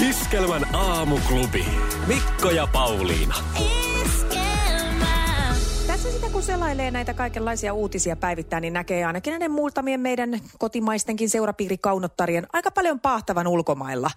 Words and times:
Iskelmän 0.00 0.74
aamuklubi. 0.74 1.66
Mikko 2.06 2.50
ja 2.50 2.66
Pauliina. 2.66 3.34
Tässä 5.86 6.10
sitä 6.12 6.26
kun 6.32 6.42
selailee 6.42 6.90
näitä 6.90 7.14
kaikenlaisia 7.14 7.74
uutisia 7.74 8.16
päivittäin, 8.16 8.60
niin 8.60 8.72
näkee 8.72 9.04
ainakin 9.04 9.30
näiden 9.30 9.50
muutamien 9.50 10.00
meidän 10.00 10.40
kotimaistenkin 10.58 11.30
seurapiirikaunottarien 11.30 12.46
aika 12.52 12.70
paljon 12.70 13.00
pahtavan 13.00 13.46
ulkomailla. 13.46 14.10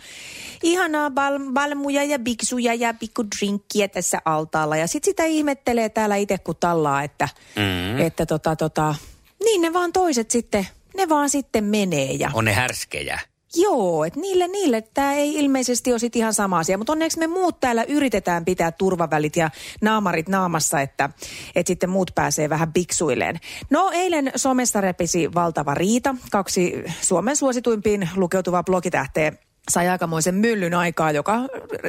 Ihanaa 0.63 1.09
bal- 1.09 1.52
balmuja 1.54 2.04
ja 2.04 2.20
biksuja 2.20 2.73
ja 2.73 2.93
pikku 2.93 3.23
drinkkiä 3.23 3.88
tässä 3.88 4.21
altaalla. 4.26 4.77
Ja 4.77 4.88
sitten 4.88 5.12
sitä 5.12 5.23
ihmettelee 5.23 5.90
täällä 5.90 6.16
itse 6.16 6.38
kun 6.38 6.55
tallaa, 6.59 7.04
että, 7.04 7.29
mm. 7.55 7.99
että 7.99 8.26
tota, 8.26 8.55
tota, 8.55 8.95
niin 9.43 9.62
ne 9.62 9.73
vaan 9.73 9.93
toiset 9.93 10.32
sitten, 10.32 10.68
ne 10.98 11.09
vaan 11.09 11.29
sitten 11.29 11.63
menee. 11.63 12.12
Ja 12.12 12.32
On 12.34 12.45
ne 12.45 12.54
härskejä. 12.54 13.20
Joo, 13.55 14.05
että 14.05 14.19
niille, 14.19 14.47
niille 14.47 14.83
tämä 14.93 15.13
ei 15.13 15.33
ilmeisesti 15.33 15.91
ole 15.91 15.99
sit 15.99 16.15
ihan 16.15 16.33
sama 16.33 16.59
asia, 16.59 16.77
mutta 16.77 16.93
onneksi 16.93 17.19
me 17.19 17.27
muut 17.27 17.59
täällä 17.59 17.84
yritetään 17.84 18.45
pitää 18.45 18.71
turvavälit 18.71 19.35
ja 19.35 19.49
naamarit 19.81 20.29
naamassa, 20.29 20.81
että, 20.81 21.09
että 21.55 21.70
sitten 21.70 21.89
muut 21.89 22.11
pääsee 22.15 22.49
vähän 22.49 22.73
biksuilleen. 22.73 23.39
No 23.70 23.91
eilen 23.93 24.31
somessa 24.35 24.81
repisi 24.81 25.34
valtava 25.34 25.73
riita. 25.73 26.15
Kaksi 26.31 26.84
Suomen 27.01 27.35
suosituimpiin 27.35 28.09
lukeutuvaa 28.15 28.63
blogitähteä 28.63 29.34
sai 29.70 29.90
aikamoisen 29.90 30.35
myllyn 30.35 30.73
aikaa, 30.73 31.12
joka 31.12 31.34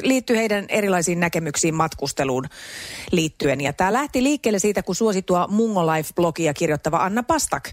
liittyy 0.01 0.37
heidän 0.37 0.65
erilaisiin 0.69 1.19
näkemyksiin 1.19 1.75
matkusteluun 1.75 2.45
liittyen. 3.11 3.61
Ja 3.61 3.73
tämä 3.73 3.93
lähti 3.93 4.23
liikkeelle 4.23 4.59
siitä, 4.59 4.83
kun 4.83 4.95
suosittua 4.95 5.47
Mungo 5.47 5.81
Life-blogia 5.81 6.53
kirjoittava 6.53 6.97
Anna 6.97 7.23
Pastak 7.23 7.69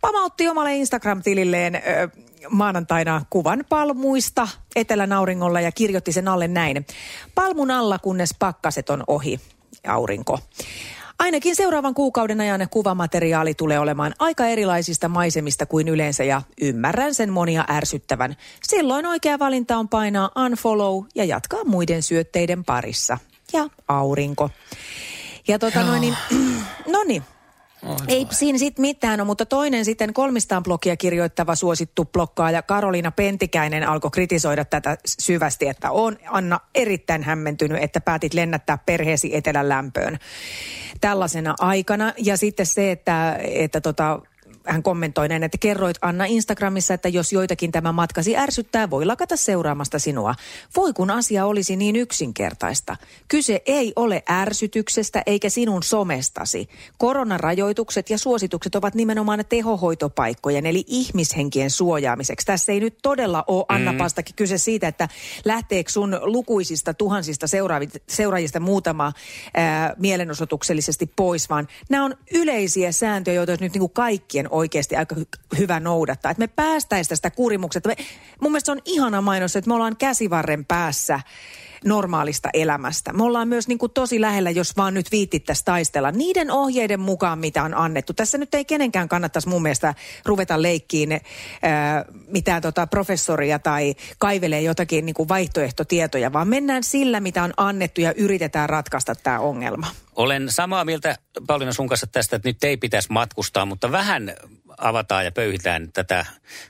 pamautti 0.00 0.48
omalle 0.48 0.76
Instagram-tililleen 0.76 1.74
ö, 1.74 1.80
maanantaina 2.50 3.22
kuvan 3.30 3.64
palmuista 3.68 4.48
etelänauringolla 4.76 5.60
ja 5.60 5.72
kirjoitti 5.72 6.12
sen 6.12 6.28
alle 6.28 6.48
näin. 6.48 6.86
Palmun 7.34 7.70
alla, 7.70 7.98
kunnes 7.98 8.34
pakkaset 8.38 8.90
on 8.90 9.04
ohi, 9.06 9.40
aurinko. 9.88 10.38
Ainakin 11.18 11.56
seuraavan 11.56 11.94
kuukauden 11.94 12.40
ajan 12.40 12.68
kuvamateriaali 12.70 13.54
tulee 13.54 13.78
olemaan 13.78 14.14
aika 14.18 14.46
erilaisista 14.46 15.08
maisemista 15.08 15.66
kuin 15.66 15.88
yleensä 15.88 16.24
ja 16.24 16.42
ymmärrän 16.60 17.14
sen 17.14 17.32
monia 17.32 17.64
ärsyttävän. 17.70 18.36
Silloin 18.62 19.06
oikea 19.06 19.38
valinta 19.38 19.76
on 19.76 19.88
painaa 19.88 20.30
unfollow 20.36 21.04
ja 21.14 21.24
jatkaa 21.24 21.64
muiden 21.64 22.02
syötteiden 22.02 22.64
parissa. 22.64 23.18
Ja 23.52 23.68
aurinko. 23.88 24.50
Ja 25.48 25.58
tota 25.58 25.82
noin 25.82 26.00
niin, 26.00 26.16
no 26.92 27.04
niin, 27.06 27.22
ei 28.08 28.26
siinä 28.30 28.58
sitten 28.58 28.80
mitään 28.80 29.20
ole, 29.20 29.26
mutta 29.26 29.46
toinen 29.46 29.84
sitten 29.84 30.14
kolmistaan 30.14 30.62
blogia 30.62 30.96
kirjoittava 30.96 31.54
suosittu 31.54 32.04
blokkaaja 32.04 32.62
Karoliina 32.62 33.10
Pentikäinen 33.10 33.88
alkoi 33.88 34.10
kritisoida 34.10 34.64
tätä 34.64 34.98
syvästi, 35.06 35.68
että 35.68 35.90
on 35.90 36.16
Anna 36.26 36.60
erittäin 36.74 37.22
hämmentynyt, 37.22 37.82
että 37.82 38.00
päätit 38.00 38.34
lennättää 38.34 38.78
perheesi 38.86 39.36
etelän 39.36 39.68
lämpöön 39.68 40.18
tällaisena 41.00 41.54
aikana. 41.60 42.12
Ja 42.18 42.36
sitten 42.36 42.66
se, 42.66 42.90
että, 42.90 43.38
että 43.42 43.80
tota, 43.80 44.20
hän 44.66 44.82
kommentoi 44.82 45.28
näin, 45.28 45.42
että 45.42 45.58
kerroit 45.58 45.96
Anna 46.00 46.24
Instagramissa, 46.24 46.94
että 46.94 47.08
jos 47.08 47.32
joitakin 47.32 47.72
tämä 47.72 47.92
matkasi 47.92 48.36
ärsyttää, 48.36 48.90
voi 48.90 49.06
lakata 49.06 49.36
seuraamasta 49.36 49.98
sinua. 49.98 50.34
Voi 50.76 50.92
kun 50.92 51.10
asia 51.10 51.46
olisi 51.46 51.76
niin 51.76 51.96
yksinkertaista. 51.96 52.96
Kyse 53.28 53.62
ei 53.66 53.92
ole 53.96 54.22
ärsytyksestä 54.30 55.22
eikä 55.26 55.50
sinun 55.50 55.82
somestasi. 55.82 56.68
Koronarajoitukset 56.98 58.10
ja 58.10 58.18
suositukset 58.18 58.74
ovat 58.74 58.94
nimenomaan 58.94 59.44
tehohoitopaikkojen 59.48 60.66
eli 60.66 60.84
ihmishenkien 60.86 61.70
suojaamiseksi. 61.70 62.46
Tässä 62.46 62.72
ei 62.72 62.80
nyt 62.80 62.98
todella 63.02 63.44
ole 63.46 63.64
Anna 63.68 63.92
mm. 63.92 63.98
Pastakin 63.98 64.34
kyse 64.34 64.58
siitä, 64.58 64.88
että 64.88 65.08
lähteekö 65.44 65.90
sun 65.90 66.18
lukuisista 66.22 66.94
tuhansista 66.94 67.46
seuraajista 68.08 68.60
muutama 68.60 69.12
ää, 69.54 69.94
mielenosoituksellisesti 69.98 71.10
pois, 71.16 71.50
vaan 71.50 71.68
nämä 71.88 72.04
on 72.04 72.14
yleisiä 72.34 72.92
sääntöjä, 72.92 73.34
joita 73.34 73.52
nyt 73.52 73.72
niin 73.72 73.80
kuin 73.80 73.92
kaikkien 73.92 74.48
oikeasti 74.56 74.96
aika 74.96 75.14
hy- 75.14 75.58
hyvä 75.58 75.80
noudattaa. 75.80 76.30
Että 76.30 76.40
me 76.40 76.46
päästäisiin 76.46 77.08
tästä 77.08 77.30
kurimuksesta. 77.30 77.88
Mun 78.40 78.52
mielestä 78.52 78.66
se 78.66 78.72
on 78.72 78.82
ihana 78.84 79.20
mainos, 79.20 79.56
että 79.56 79.68
me 79.68 79.74
ollaan 79.74 79.96
käsivarren 79.96 80.64
päässä 80.64 81.20
normaalista 81.84 82.48
elämästä. 82.54 83.12
Me 83.12 83.22
ollaan 83.22 83.48
myös 83.48 83.68
niin 83.68 83.78
kuin 83.78 83.92
tosi 83.92 84.20
lähellä, 84.20 84.50
jos 84.50 84.76
vaan 84.76 84.94
nyt 84.94 85.12
viittittäisiin 85.12 85.64
taistella 85.64 86.10
niiden 86.10 86.50
ohjeiden 86.50 87.00
mukaan, 87.00 87.38
mitä 87.38 87.62
on 87.62 87.74
annettu. 87.74 88.12
Tässä 88.12 88.38
nyt 88.38 88.54
ei 88.54 88.64
kenenkään 88.64 89.08
kannattaisi 89.08 89.48
mun 89.48 89.62
mielestä 89.62 89.94
ruveta 90.24 90.62
leikkiin 90.62 91.20
ää, 91.62 92.04
mitään 92.28 92.62
tota 92.62 92.86
professoria 92.86 93.58
tai 93.58 93.94
kaivelee 94.18 94.60
jotakin 94.60 95.06
niin 95.06 95.14
kuin 95.14 95.28
vaihtoehtotietoja, 95.28 96.32
vaan 96.32 96.48
mennään 96.48 96.84
sillä, 96.84 97.20
mitä 97.20 97.42
on 97.42 97.52
annettu 97.56 98.00
ja 98.00 98.12
yritetään 98.12 98.68
ratkaista 98.68 99.14
tämä 99.14 99.40
ongelma. 99.40 99.86
Olen 100.16 100.50
samaa 100.50 100.84
mieltä 100.84 101.18
Pauliina 101.46 101.72
sun 101.72 101.88
kanssa 101.88 102.06
tästä, 102.06 102.36
että 102.36 102.48
nyt 102.48 102.64
ei 102.64 102.76
pitäisi 102.76 103.12
matkustaa, 103.12 103.66
mutta 103.66 103.92
vähän 103.92 104.34
avataan 104.78 105.24
ja 105.24 105.32
pöyhitään 105.32 105.92
tätä 105.92 106.26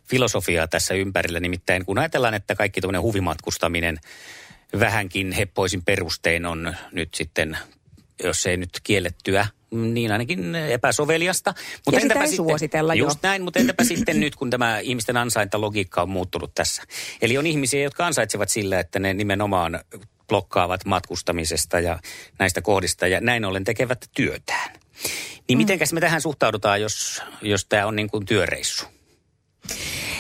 filosofiaa 0.08 0.68
tässä 0.68 0.94
ympärillä. 0.94 1.40
Nimittäin 1.40 1.84
kun 1.84 1.98
ajatellaan, 1.98 2.34
että 2.34 2.54
kaikki 2.54 2.80
tuommoinen 2.80 3.02
huvimatkustaminen 3.02 3.98
vähänkin 4.80 5.32
heppoisin 5.32 5.84
perustein 5.84 6.46
on 6.46 6.74
nyt 6.92 7.14
sitten, 7.14 7.58
jos 8.24 8.46
ei 8.46 8.56
nyt 8.56 8.80
kiellettyä, 8.84 9.46
niin 9.70 10.12
ainakin 10.12 10.54
epäsoveliasta. 10.54 11.54
Ja 11.92 12.00
sitä 12.00 12.22
ei 12.22 12.36
suositella, 12.36 12.94
joo. 12.94 13.06
Just 13.06 13.22
näin, 13.22 13.42
mutta 13.42 13.58
entäpä 13.58 13.84
sitten 13.84 14.20
nyt, 14.20 14.36
kun 14.36 14.50
tämä 14.50 14.78
ihmisten 14.78 15.16
ansaintalogiikka 15.16 16.02
on 16.02 16.08
muuttunut 16.08 16.54
tässä. 16.54 16.82
Eli 17.22 17.38
on 17.38 17.46
ihmisiä, 17.46 17.82
jotka 17.82 18.06
ansaitsevat 18.06 18.48
sillä, 18.48 18.80
että 18.80 18.98
ne 18.98 19.14
nimenomaan 19.14 19.80
blokkaavat 20.28 20.84
matkustamisesta 20.84 21.80
ja 21.80 21.98
näistä 22.38 22.62
kohdista 22.62 23.06
ja 23.06 23.20
näin 23.20 23.44
ollen 23.44 23.64
tekevät 23.64 24.10
työtään. 24.16 24.70
Niin 25.48 25.58
mitenkäs 25.58 25.92
me 25.92 26.00
tähän 26.00 26.20
suhtaudutaan, 26.20 26.80
jos, 26.80 27.22
jos 27.42 27.64
tämä 27.64 27.86
on 27.86 27.96
niin 27.96 28.10
kuin 28.10 28.26
työreissu? 28.26 28.95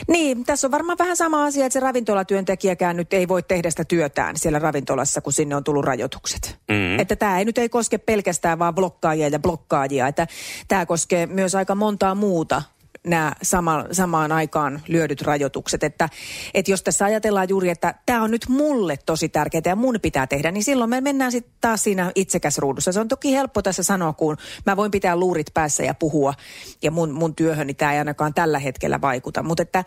Niin, 0.08 0.44
tässä 0.44 0.66
on 0.66 0.70
varmaan 0.70 0.98
vähän 0.98 1.16
sama 1.16 1.44
asia, 1.44 1.66
että 1.66 1.72
se 1.72 1.80
ravintolatyöntekijäkään 1.80 2.96
nyt 2.96 3.12
ei 3.12 3.28
voi 3.28 3.42
tehdä 3.42 3.70
sitä 3.70 3.84
työtään 3.84 4.36
siellä 4.36 4.58
ravintolassa, 4.58 5.20
kun 5.20 5.32
sinne 5.32 5.56
on 5.56 5.64
tullut 5.64 5.84
rajoitukset. 5.84 6.58
Mm. 6.68 6.98
Että 6.98 7.16
tämä 7.16 7.38
ei 7.38 7.44
nyt 7.44 7.58
ei 7.58 7.68
koske 7.68 7.98
pelkästään 7.98 8.58
vaan 8.58 8.74
blokkaajia 8.74 9.28
ja 9.28 9.38
blokkaajia, 9.38 10.08
että 10.08 10.26
tämä 10.68 10.86
koskee 10.86 11.26
myös 11.26 11.54
aika 11.54 11.74
montaa 11.74 12.14
muuta 12.14 12.62
nämä 13.06 13.32
sama, 13.42 13.84
samaan 13.92 14.32
aikaan 14.32 14.82
lyödyt 14.88 15.22
rajoitukset. 15.22 15.84
Että, 15.84 16.08
että 16.54 16.70
jos 16.70 16.82
tässä 16.82 17.04
ajatellaan 17.04 17.48
juuri, 17.48 17.70
että 17.70 17.94
tämä 18.06 18.22
on 18.22 18.30
nyt 18.30 18.48
mulle 18.48 18.96
tosi 19.06 19.28
tärkeää 19.28 19.62
ja 19.66 19.76
mun 19.76 19.96
pitää 20.02 20.26
tehdä, 20.26 20.50
niin 20.50 20.64
silloin 20.64 20.90
me 20.90 21.00
mennään 21.00 21.32
sitten 21.32 21.52
taas 21.60 21.82
siinä 21.82 22.12
itsekäsruudussa. 22.14 22.92
Se 22.92 23.00
on 23.00 23.08
toki 23.08 23.32
helppo 23.32 23.62
tässä 23.62 23.82
sanoa, 23.82 24.12
kun 24.12 24.36
mä 24.66 24.76
voin 24.76 24.90
pitää 24.90 25.16
luurit 25.16 25.46
päässä 25.54 25.82
ja 25.82 25.94
puhua 25.94 26.34
ja 26.82 26.90
mun, 26.90 27.10
mun 27.10 27.34
työhöni 27.34 27.74
tämä 27.74 27.92
ei 27.92 27.98
ainakaan 27.98 28.34
tällä 28.34 28.58
hetkellä 28.58 29.00
vaikuta. 29.00 29.42
Mutta 29.42 29.62
että 29.62 29.84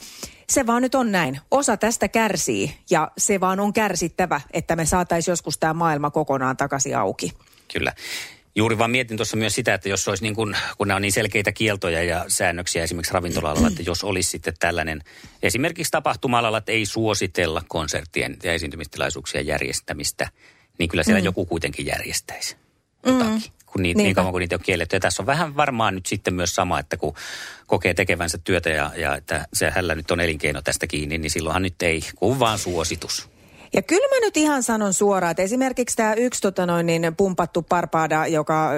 se 0.50 0.68
vaan 0.68 0.81
nyt 0.81 0.96
on 0.96 1.12
näin. 1.12 1.40
Osa 1.52 1.78
tästä 1.78 2.08
kärsii 2.08 2.78
ja 2.90 3.11
se 3.17 3.40
vaan 3.40 3.59
on 3.59 3.73
kärsittävä, 3.73 4.41
että 4.52 4.76
me 4.76 4.85
saataisiin 4.85 5.32
joskus 5.32 5.58
tämä 5.58 5.73
maailma 5.73 6.11
kokonaan 6.11 6.58
takaisin 6.58 6.97
auki. 6.97 7.32
Kyllä. 7.73 7.94
Juuri 8.59 8.78
vaan 8.78 8.91
mietin 8.91 9.17
tuossa 9.17 9.38
myös 9.38 9.56
sitä, 9.56 9.73
että 9.73 9.90
jos 9.90 10.08
olisi 10.08 10.23
niin 10.23 10.35
kuin, 10.35 10.58
kun 10.78 10.88
nämä 10.88 10.96
on 10.96 11.02
niin 11.02 11.11
selkeitä 11.11 11.52
kieltoja 11.52 12.03
ja 12.03 12.26
säännöksiä 12.28 12.84
esimerkiksi 12.84 13.14
ravintola 13.14 13.67
että 13.67 13.82
jos 13.85 14.03
olisi 14.03 14.29
sitten 14.29 14.53
tällainen 14.59 15.02
esimerkiksi 15.44 15.91
tapahtuma 15.91 16.58
että 16.58 16.72
ei 16.72 16.85
suositella 16.85 17.64
konserttien 17.67 18.38
ja 18.44 18.53
esiintymistilaisuuksien 18.53 19.47
järjestämistä, 19.47 20.29
niin 20.78 20.90
kyllä 20.90 21.03
siellä 21.03 21.20
mm. 21.20 21.26
joku 21.26 21.46
kuitenkin 21.46 21.85
järjestäisi 21.85 22.58
jotakin. 23.06 23.34
Mm 23.34 23.41
kun 23.66 23.84
niitä, 23.84 24.02
niin 24.02 24.16
kauan 24.16 24.32
kuin 24.32 24.40
niitä 24.40 24.56
on 24.56 24.61
kielletty. 24.61 24.96
Ja 24.96 25.00
tässä 25.00 25.23
on 25.23 25.28
vähän 25.28 25.56
varmaan 25.56 25.96
nyt 25.96 26.06
sitten 26.06 26.34
myös 26.34 26.56
sama, 26.56 26.79
että 26.79 26.97
kun 26.97 27.14
kokee 27.67 27.94
tekevänsä 27.94 28.38
työtä 28.44 28.70
ja, 28.70 28.91
ja 28.96 29.16
että 29.16 29.47
se 29.53 29.70
hällä 29.70 29.96
nyt 29.96 30.11
on 30.11 30.20
elinkeino 30.20 30.61
tästä 30.61 30.88
kiinni, 30.88 31.17
niin 31.17 31.32
silloinhan 31.32 31.61
nyt 31.61 31.82
ei, 31.82 32.02
kun 32.16 32.40
vaan 32.40 32.59
suositus. 32.59 33.29
Ja 33.74 33.82
kyllä 33.82 34.08
mä 34.16 34.26
nyt 34.26 34.38
ihan 34.38 34.64
sanon 34.64 34.94
suoraan, 34.94 35.32
että 35.32 35.44
esimerkiksi 35.44 35.96
tämä 35.96 36.14
yksi 36.14 36.42
tota 36.42 36.66
noin, 36.66 36.86
niin 36.86 37.16
pumpattu 37.18 37.62
parpaada, 37.62 38.28
joka, 38.28 38.72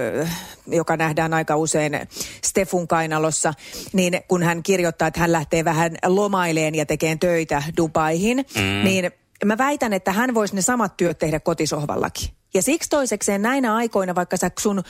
joka 0.67 0.97
nähdään 0.97 1.33
aika 1.33 1.55
usein 1.55 1.99
Stefun 2.43 2.87
kainalossa, 2.87 3.53
niin 3.93 4.21
kun 4.27 4.43
hän 4.43 4.63
kirjoittaa, 4.63 5.07
että 5.07 5.19
hän 5.19 5.31
lähtee 5.31 5.65
vähän 5.65 5.97
lomaileen 6.05 6.75
ja 6.75 6.85
tekee 6.85 7.15
töitä 7.15 7.63
Dubaihin, 7.77 8.37
mm. 8.37 8.83
niin 8.83 9.11
mä 9.45 9.57
väitän, 9.57 9.93
että 9.93 10.11
hän 10.11 10.33
voisi 10.33 10.55
ne 10.55 10.61
samat 10.61 10.97
työt 10.97 11.17
tehdä 11.19 11.39
kotisohvallakin. 11.39 12.40
Ja 12.53 12.61
siksi 12.61 12.89
toisekseen 12.89 13.41
näinä 13.41 13.75
aikoina, 13.75 14.15
vaikka 14.15 14.37
sä 14.37 14.51
sun 14.59 14.79
ö, 14.79 14.83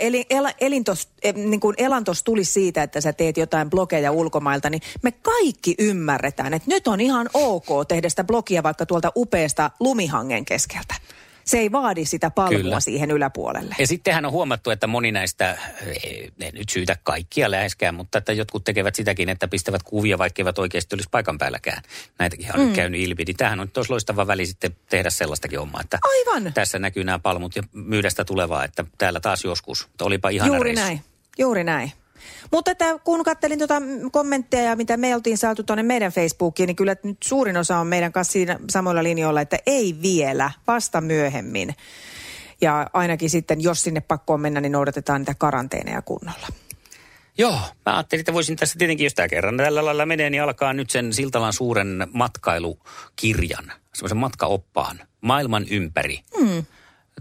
eli, 0.00 0.26
el, 0.30 0.46
elintos, 0.60 1.08
e, 1.22 1.32
niin 1.32 1.60
kuin 1.60 1.74
elantos 1.78 2.22
tulisi 2.22 2.52
siitä, 2.52 2.82
että 2.82 3.00
sä 3.00 3.12
teet 3.12 3.36
jotain 3.36 3.70
blogeja 3.70 4.12
ulkomailta, 4.12 4.70
niin 4.70 4.82
me 5.02 5.12
kaikki 5.12 5.74
ymmärretään, 5.78 6.54
että 6.54 6.70
nyt 6.70 6.88
on 6.88 7.00
ihan 7.00 7.28
ok 7.34 7.66
tehdä 7.88 8.08
sitä 8.08 8.24
blogia 8.24 8.62
vaikka 8.62 8.86
tuolta 8.86 9.12
upeasta 9.16 9.70
lumihangen 9.80 10.44
keskeltä 10.44 10.94
se 11.44 11.58
ei 11.58 11.72
vaadi 11.72 12.04
sitä 12.04 12.30
palvelua 12.30 12.62
Kyllä. 12.62 12.80
siihen 12.80 13.10
yläpuolelle. 13.10 13.74
Ja 13.78 13.86
sittenhän 13.86 14.24
on 14.24 14.32
huomattu, 14.32 14.70
että 14.70 14.86
moni 14.86 15.12
näistä, 15.12 15.58
en 16.40 16.54
nyt 16.54 16.68
syytä 16.68 16.96
kaikkia 17.02 17.50
läheskään, 17.50 17.94
mutta 17.94 18.18
että 18.18 18.32
jotkut 18.32 18.64
tekevät 18.64 18.94
sitäkin, 18.94 19.28
että 19.28 19.48
pistävät 19.48 19.82
kuvia, 19.82 20.18
vaikka 20.18 20.40
eivät 20.40 20.58
oikeasti 20.58 20.96
olisi 20.96 21.08
paikan 21.10 21.38
päälläkään. 21.38 21.82
Näitäkin 22.18 22.54
on 22.54 22.60
mm. 22.60 22.66
nyt 22.66 22.76
käynyt 22.76 23.00
ilmi. 23.00 23.24
Niin 23.26 23.36
tämähän 23.36 23.60
on 23.60 23.70
tosi 23.70 23.90
loistava 23.90 24.26
väli 24.26 24.46
sitten 24.46 24.76
tehdä 24.88 25.10
sellaistakin 25.10 25.58
omaa, 25.58 25.80
että 25.80 25.98
Aivan. 26.02 26.52
tässä 26.52 26.78
näkyy 26.78 27.04
nämä 27.04 27.18
palmut 27.18 27.56
ja 27.56 27.62
myydä 27.72 28.10
sitä 28.10 28.24
tulevaa, 28.24 28.64
että 28.64 28.84
täällä 28.98 29.20
taas 29.20 29.44
joskus. 29.44 29.88
Olipa 30.02 30.28
ihan 30.28 30.46
Juuri 30.46 30.68
reissu. 30.68 30.84
näin. 30.84 31.00
Juuri 31.38 31.64
näin. 31.64 31.92
Mutta 32.52 32.70
että 32.70 32.98
kun 33.04 33.24
kattelin 33.24 33.58
tuota 33.58 33.82
kommentteja, 34.12 34.76
mitä 34.76 34.96
me 34.96 35.14
oltiin 35.14 35.38
saatu 35.38 35.62
tuonne 35.62 35.82
meidän 35.82 36.12
Facebookiin, 36.12 36.66
niin 36.66 36.76
kyllä 36.76 36.96
nyt 37.02 37.22
suurin 37.24 37.56
osa 37.56 37.78
on 37.78 37.86
meidän 37.86 38.12
kanssa 38.12 38.32
siinä 38.32 38.58
samoilla 38.70 39.02
linjoilla, 39.02 39.40
että 39.40 39.58
ei 39.66 39.96
vielä, 40.02 40.50
vasta 40.66 41.00
myöhemmin. 41.00 41.74
Ja 42.60 42.86
ainakin 42.92 43.30
sitten, 43.30 43.60
jos 43.60 43.82
sinne 43.82 44.00
pakkoon 44.00 44.40
mennä, 44.40 44.60
niin 44.60 44.72
noudatetaan 44.72 45.20
niitä 45.20 45.34
karanteeneja 45.34 46.02
kunnolla. 46.02 46.46
Joo, 47.38 47.58
mä 47.86 47.96
ajattelin, 47.96 48.20
että 48.20 48.32
voisin 48.32 48.56
tässä 48.56 48.78
tietenkin, 48.78 49.04
jos 49.04 49.14
tämä 49.14 49.28
kerran 49.28 49.56
tällä 49.56 49.84
lailla 49.84 50.06
menee, 50.06 50.30
niin 50.30 50.42
alkaa 50.42 50.72
nyt 50.72 50.90
sen 50.90 51.12
Siltalan 51.12 51.52
suuren 51.52 52.06
matkailukirjan, 52.12 53.72
semmoisen 53.94 54.16
matkaoppaan, 54.16 55.00
maailman 55.20 55.66
ympäri. 55.70 56.20
Hmm. 56.38 56.64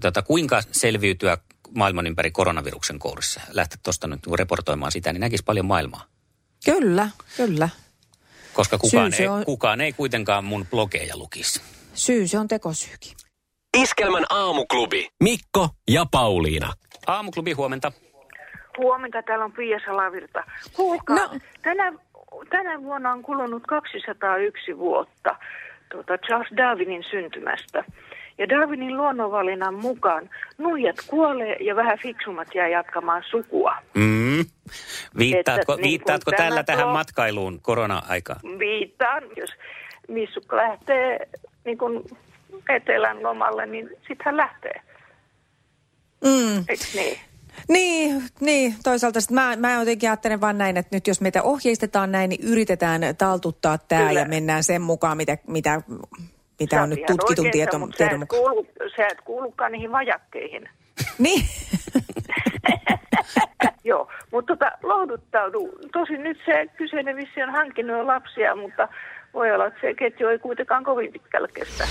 Tota, 0.02 0.22
kuinka 0.22 0.62
selviytyä 0.72 1.38
maailman 1.76 2.08
ympäri 2.08 2.32
koronaviruksen 2.32 3.00
kourissa. 3.00 3.42
Lähteä 3.52 3.78
tuosta 3.84 4.08
nyt 4.08 4.20
reportoimaan 4.38 4.92
sitä, 4.92 5.14
niin 5.14 5.22
näkisi 5.22 5.44
paljon 5.44 5.66
maailmaa. 5.66 6.06
Kyllä, 6.66 7.10
kyllä. 7.38 7.70
Koska 8.54 8.78
kukaan, 8.78 9.12
ei, 9.20 9.28
on... 9.28 9.46
kukaan 9.46 9.82
ei 9.82 9.94
kuitenkaan 9.94 10.46
mun 10.46 10.68
blogeja 10.72 11.18
lukisi. 11.18 11.62
Syy 11.94 12.28
se 12.28 12.40
on 12.40 12.48
tekosyykin. 12.48 13.12
Iskelmän 13.78 14.26
aamuklubi. 14.30 15.10
Mikko 15.24 15.70
ja 15.88 16.06
Pauliina. 16.12 16.74
Aamuklubi, 17.08 17.52
huomenta. 17.52 17.92
Huomenta, 18.78 19.24
täällä 19.24 19.46
on 19.46 19.52
Pia 19.52 19.80
Salavirta. 19.86 20.44
Kuulkaa, 20.74 21.16
no. 21.16 21.40
tänä, 21.62 21.94
tänä 22.50 22.82
vuonna 22.82 23.12
on 23.12 23.24
kulunut 23.24 23.64
201 23.68 24.78
vuotta 24.78 25.36
tuota 25.92 26.18
Charles 26.18 26.58
Darwinin 26.58 27.04
syntymästä. 27.12 27.84
Ja 28.38 28.50
Darwinin 28.50 28.98
luonnonvalinnan 28.98 29.74
mukaan 29.74 30.30
nuijat 30.58 30.96
kuolee 31.08 31.56
ja 31.60 31.76
vähän 31.76 32.00
fiksummat 32.00 32.48
jää 32.56 32.68
jatkamaan 32.68 33.24
sukua. 33.30 33.76
Mm. 33.94 34.46
Viittaatko, 35.18 35.74
että, 35.74 35.84
viittaatko 35.84 36.32
niin 36.32 36.38
tällä 36.38 36.64
tähän 36.64 36.84
tuo, 36.84 36.94
matkailuun 36.94 37.60
korona-aikaan? 37.62 38.40
Viittaan. 38.60 39.24
Jos 39.36 39.50
missukka 40.08 40.56
lähtee 40.56 41.30
niin 41.66 41.78
kuin 41.78 42.04
etelän 42.70 43.24
lomalle, 43.24 43.66
niin 43.66 43.90
sitten 43.90 44.26
hän 44.26 44.38
lähtee. 44.38 44.82
Mm. 46.24 46.58
Eikö 46.70 46.84
niin? 46.96 47.18
Niin, 47.68 48.24
niin, 48.40 48.76
toisaalta 48.84 49.22
sit 49.22 49.32
mä, 49.32 49.56
mä 49.56 49.74
jotenkin 49.74 50.10
ajattelen 50.10 50.42
vaan 50.42 50.58
näin, 50.58 50.78
että 50.78 50.96
nyt 50.96 51.08
jos 51.08 51.22
meitä 51.22 51.44
ohjeistetaan 51.44 52.12
näin, 52.12 52.30
niin 52.30 52.44
yritetään 52.44 53.02
taltuttaa 53.18 53.78
tämä 53.78 54.12
ja 54.12 54.26
mennään 54.26 54.64
sen 54.64 54.82
mukaan, 54.82 55.18
mitä, 55.18 55.38
mitä 55.48 55.82
mitä 56.60 56.76
on, 56.76 56.84
on 56.84 56.90
nyt 56.90 57.06
tutkitun 57.06 57.52
tieton, 57.52 57.92
tiedon 57.98 58.20
mukaan. 58.20 58.42
Kuulu, 58.42 58.68
sä 58.96 59.08
et 59.08 59.22
kuulukaan 59.22 59.72
niihin 59.72 59.92
vajakkeihin. 59.92 60.70
niin. 61.20 61.46
Joo, 63.84 64.08
mutta 64.32 64.56
tota, 64.56 64.72
lohduttaudu. 64.84 65.70
Tosin 65.92 66.24
nyt 66.24 66.38
se 66.46 66.66
kyseinen 66.78 67.16
vissi 67.16 67.44
on 67.44 67.50
hankkinut 67.50 68.06
lapsia, 68.06 68.56
mutta 68.56 68.88
voi 69.34 69.52
olla, 69.52 69.68
että 69.68 69.80
se 69.82 69.94
ketju 69.94 70.28
ei 70.28 70.40
kuitenkaan 70.40 70.84
kovin 70.84 71.12
pitkälle 71.14 71.48
kestä. 71.54 71.88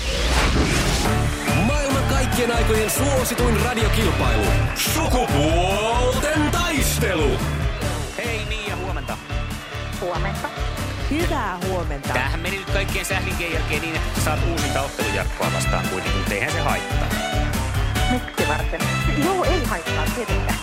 Maailman 1.67 2.03
kaikkien 2.09 2.55
aikojen 2.55 2.89
suosituin 2.89 3.55
radiokilpailu. 3.65 4.43
Sukupuolten 4.75 6.51
taistelu. 6.51 7.29
Hei 8.17 8.39
Niia, 8.49 8.75
huomenta. 8.75 9.17
Huomenta. 10.01 10.72
Hyvää 11.11 11.59
huomenta. 11.67 12.13
Tämähän 12.13 12.39
meni 12.39 12.57
nyt 12.57 12.69
kaikkien 12.69 13.05
sählinkien 13.05 13.53
jälkeen 13.53 13.81
niin, 13.81 13.95
että 13.95 14.21
saat 14.21 14.39
uusinta 14.51 14.81
ottelujarkkoa 14.81 15.53
vastaan 15.53 15.87
kuitenkin, 15.87 16.17
mutta 16.17 16.33
eihän 16.33 16.51
se 16.51 16.59
haittaa. 16.59 17.07
Miksi 18.11 18.47
varten? 18.47 18.79
Joo, 19.25 19.43
ei 19.43 19.65
haittaa 19.65 20.05
tietenkään. 20.15 20.57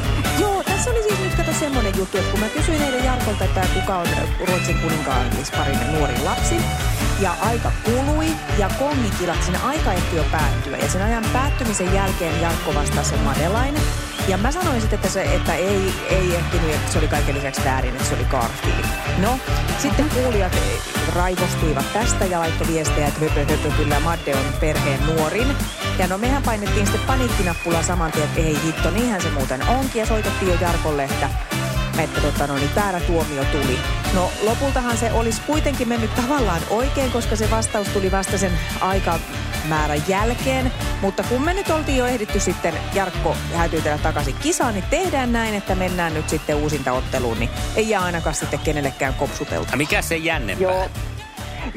Joo, 0.40 0.62
tässä 0.62 0.90
oli 0.90 1.02
siis 1.02 1.20
nyt 1.20 1.34
kato 1.34 1.52
semmoinen 1.52 1.96
juttu, 1.96 2.18
että 2.18 2.30
kun 2.30 2.40
mä 2.40 2.48
kysyin 2.48 2.82
eilen 2.82 3.04
Jarkolta, 3.04 3.44
että 3.44 3.66
kuka 3.74 3.96
on 3.96 4.06
Ruotsin 4.48 4.78
kuninkaallisparin 4.78 5.92
nuorin 5.92 6.24
lapsi, 6.24 6.56
ja 7.20 7.36
aika 7.40 7.72
kului 7.84 8.26
ja 8.58 8.70
kongi 8.78 9.10
kilahti, 9.18 9.44
siinä 9.44 9.58
aika 9.64 9.92
ehti 9.92 10.16
jo 10.16 10.24
päättyä. 10.32 10.76
Ja 10.76 10.88
sen 10.88 11.02
ajan 11.02 11.24
päättymisen 11.32 11.94
jälkeen 11.94 12.40
Jarkko 12.40 12.74
vastasi 12.74 13.16
Madelaine. 13.16 13.80
Ja 14.28 14.38
mä 14.38 14.52
sanoin 14.52 14.80
sitten, 14.80 14.96
että, 14.96 15.08
se, 15.08 15.22
että 15.22 15.54
ei, 15.54 15.94
ei 16.10 16.34
ehtinyt, 16.34 16.74
että 16.74 16.92
se 16.92 16.98
oli 16.98 17.08
kaiken 17.08 17.34
lisäksi 17.34 17.64
väärin, 17.64 17.96
että 17.96 18.08
se 18.08 18.14
oli 18.14 18.24
Garfield. 18.24 18.84
No, 19.18 19.38
sitten 19.78 20.10
kuulijat 20.10 20.56
raivostuivat 21.14 21.92
tästä 21.92 22.24
ja 22.24 22.40
laittoi 22.40 22.66
viestejä, 22.66 23.08
että 23.08 23.20
höpö, 23.20 23.44
höpö, 23.44 23.70
kyllä 23.76 24.00
Madde 24.00 24.34
on 24.34 24.44
perheen 24.60 25.06
nuorin. 25.06 25.56
Ja 25.98 26.06
no 26.06 26.18
mehän 26.18 26.42
painettiin 26.42 26.86
sitten 26.86 27.06
paniikkinappulaa 27.06 27.82
saman 27.82 28.12
tien, 28.12 28.24
että 28.24 28.40
ei 28.40 28.58
hitto, 28.64 28.90
niinhän 28.90 29.22
se 29.22 29.30
muuten 29.30 29.68
onkin. 29.68 30.00
Ja 30.00 30.06
soitettiin 30.06 30.50
jo 30.50 30.58
Jarkolle, 30.60 31.04
että 31.04 31.28
että 32.02 32.20
tota, 32.20 32.46
no, 32.46 32.54
niin 32.54 32.74
väärä 32.76 33.00
tuomio 33.00 33.44
tuli. 33.44 33.78
No 34.14 34.30
lopultahan 34.42 34.96
se 34.96 35.12
olisi 35.12 35.42
kuitenkin 35.46 35.88
mennyt 35.88 36.14
tavallaan 36.14 36.60
oikein, 36.70 37.12
koska 37.12 37.36
se 37.36 37.50
vastaus 37.50 37.88
tuli 37.88 38.12
vasta 38.12 38.38
sen 38.38 38.52
aikamäärän 38.80 40.02
jälkeen. 40.08 40.72
Mutta 41.00 41.22
kun 41.22 41.42
me 41.42 41.54
nyt 41.54 41.70
oltiin 41.70 41.98
jo 41.98 42.06
ehditty 42.06 42.40
sitten 42.40 42.74
Jarkko 42.94 43.36
hätyytellä 43.54 43.98
takaisin 43.98 44.34
kisaan, 44.42 44.74
niin 44.74 44.84
tehdään 44.90 45.32
näin, 45.32 45.54
että 45.54 45.74
mennään 45.74 46.14
nyt 46.14 46.28
sitten 46.28 46.56
uusinta 46.56 46.92
otteluun, 46.92 47.38
niin 47.38 47.50
ei 47.76 47.88
jää 47.88 48.02
ainakaan 48.02 48.34
sitten 48.34 48.58
kenellekään 48.58 49.14
kopsutelta. 49.14 49.76
Mikä 49.76 50.02
se 50.02 50.16
jännempää? 50.16 50.62
Joo. 50.62 50.88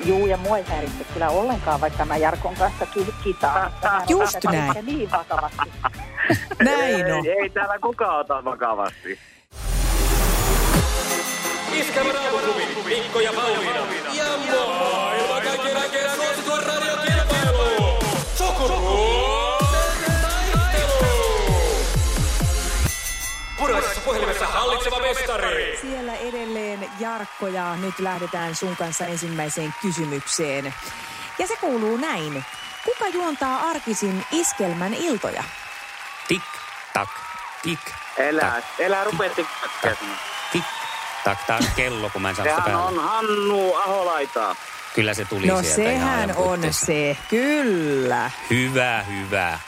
Juu, 0.06 0.28
ja 0.28 0.38
mua 0.38 0.58
ei 0.58 0.64
häiritse 0.68 1.04
kyllä 1.14 1.30
ollenkaan, 1.30 1.82
vaikka 1.82 2.06
mä 2.06 2.18
Jarkon 2.18 2.56
kanssa 2.56 2.88
kisaan. 3.24 3.72
Just 4.10 4.38
näin. 4.52 4.86
Niin 4.86 5.12
vakavasti. 5.12 5.72
Näin 6.64 7.14
on. 7.14 7.26
Ei, 7.26 7.32
ei 7.42 7.50
täällä 7.50 7.80
kukaan 7.80 8.20
ota 8.20 8.44
vakavasti. 8.44 9.20
Iskävä 11.74 12.12
raamuklubi, 12.12 12.66
Mikko 12.86 13.20
ja 13.20 13.34
Pauliina. 13.34 13.88
Ja 14.14 14.26
maailman 14.38 15.42
kaikkien 15.42 15.78
aikeen 15.78 16.16
suosituen 16.16 16.64
radiokilpailu. 16.64 18.00
Sukupuolten 18.36 20.22
taistelu. 20.22 21.08
Puraisessa 23.58 24.02
puhelimessa 24.02 24.48
hallitseva 24.48 25.00
mestari. 25.00 25.78
Siellä 25.82 26.16
edelleen 26.16 26.90
Jarkko 27.00 27.48
ja 27.48 27.76
nyt 27.76 28.00
lähdetään 28.00 28.56
sun 28.56 28.76
kanssa 28.76 29.06
ensimmäiseen 29.06 29.74
kysymykseen. 29.82 30.74
Ja 31.40 31.48
se 31.48 31.56
kuuluu 31.56 31.98
näin. 31.98 32.46
Kuka 32.86 33.08
juontaa 33.08 33.70
arkisin 33.70 34.26
iskelmän 34.32 34.94
iltoja? 34.94 35.44
Tik, 36.28 36.44
tak, 36.94 37.10
tik, 37.64 37.80
Elää, 38.18 38.62
elää 38.80 39.04
rupea 39.04 39.30
tik, 39.30 39.48
tik, 39.82 40.02
tak, 40.54 40.62
taas 41.36 41.66
kello, 41.76 42.10
kun 42.10 42.22
mä 42.22 42.30
en 42.30 42.36
saa 42.36 42.46
sitä 42.46 42.62
päälle. 42.62 42.82
on 42.84 43.00
Hannu 43.00 43.76
Aholaita. 43.76 44.56
Kyllä 44.96 45.14
se 45.14 45.26
tuli 45.26 45.48
no 45.48 45.62
sieltä 45.62 45.76
sehän 45.76 46.34
on 46.36 46.60
se, 46.72 47.18
kyllä. 47.30 48.32
Hyvä, 48.50 49.04
hyvä. 49.04 49.60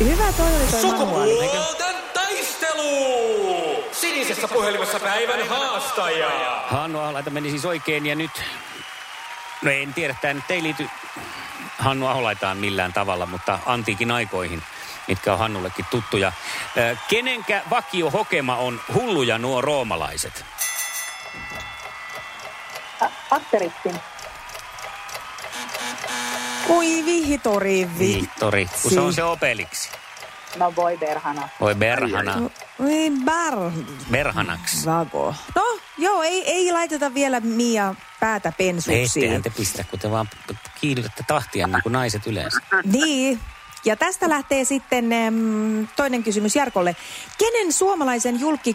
Hyvä 0.00 0.32
toi 0.36 0.46
oli 0.56 0.66
toi 0.70 0.80
Sukupuolten 0.80 1.96
taistelu! 2.14 3.84
Sinisessä 3.92 4.48
puhelimessa 4.48 5.00
päivän 5.00 5.48
haastaja. 5.48 6.64
Hannu 6.66 7.00
Aholaita 7.00 7.30
meni 7.30 7.50
siis 7.50 7.64
oikein 7.64 8.06
ja 8.06 8.14
nyt... 8.14 8.42
No 9.62 9.70
en 9.70 9.94
tiedä, 9.94 10.14
tämä 10.20 10.34
nyt 10.34 10.50
ei 10.50 10.62
liity 10.62 10.88
Hannu 11.78 12.06
Aholaitaan 12.06 12.56
millään 12.56 12.92
tavalla, 12.92 13.26
mutta 13.26 13.58
antiikin 13.66 14.10
aikoihin– 14.10 14.62
mitkä 15.08 15.32
on 15.32 15.38
Hannullekin 15.38 15.84
tuttuja. 15.90 16.32
Kenenkä 17.08 17.62
vakio 17.70 18.10
hokema 18.10 18.56
on 18.56 18.80
hulluja 18.94 19.38
nuo 19.38 19.60
roomalaiset? 19.60 20.44
Asterixin. 23.30 23.94
Oi 26.68 27.04
vihtori, 27.04 27.88
vihtori. 27.98 28.68
Kun 28.82 28.90
se 28.90 29.00
on 29.00 29.14
se 29.14 29.24
opeliksi. 29.24 29.90
No 30.56 30.72
voi 30.76 30.96
berhana. 30.96 31.48
Voi 31.60 31.74
berhana. 31.74 32.50
Voi 32.78 33.10
ber... 33.24 33.54
Berhanaksi. 34.10 34.86
Vago. 34.86 35.34
No, 35.54 35.78
joo, 35.98 36.22
ei, 36.22 36.50
ei 36.50 36.72
laiteta 36.72 37.14
vielä 37.14 37.40
Mia 37.40 37.94
päätä 38.20 38.52
pensuksiin. 38.58 39.24
Ettehän 39.24 39.42
te 39.42 39.50
pistä, 39.50 39.84
kun 39.84 39.98
te 39.98 40.10
vaan 40.10 40.28
kiihdytätte 40.80 41.24
tahtia 41.26 41.66
niin 41.66 41.82
kuin 41.82 41.92
naiset 41.92 42.26
yleensä. 42.26 42.60
Niin. 42.84 43.40
Ja 43.84 43.96
tästä 43.96 44.28
lähtee 44.28 44.64
sitten 44.64 45.12
em, 45.12 45.34
toinen 45.96 46.22
kysymys 46.22 46.56
Jarkolle. 46.56 46.96
Kenen 47.38 47.72
suomalaisen 47.72 48.40
julkki... 48.40 48.74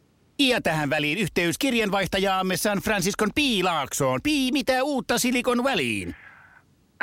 Ja 0.49 0.61
tähän 0.61 0.89
väliin 0.89 1.17
yhteys 1.17 1.57
kirjanvaihtajaamme 1.57 2.57
San 2.57 2.77
Franciscon 2.77 3.29
Piilaaksoon. 3.35 4.19
Pii, 4.23 4.51
mitä 4.51 4.83
uutta 4.83 5.17
Silikon 5.17 5.63
väliin? 5.63 6.15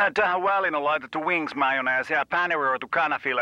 Äh, 0.00 0.06
Tähän 0.14 0.42
väliin 0.42 0.74
on 0.74 0.84
laitettu 0.84 1.20
wings 1.20 1.54
mayonnaise 1.54 2.14
ja 2.14 2.26
paneroitu 2.30 2.88
kanafila. 2.90 3.40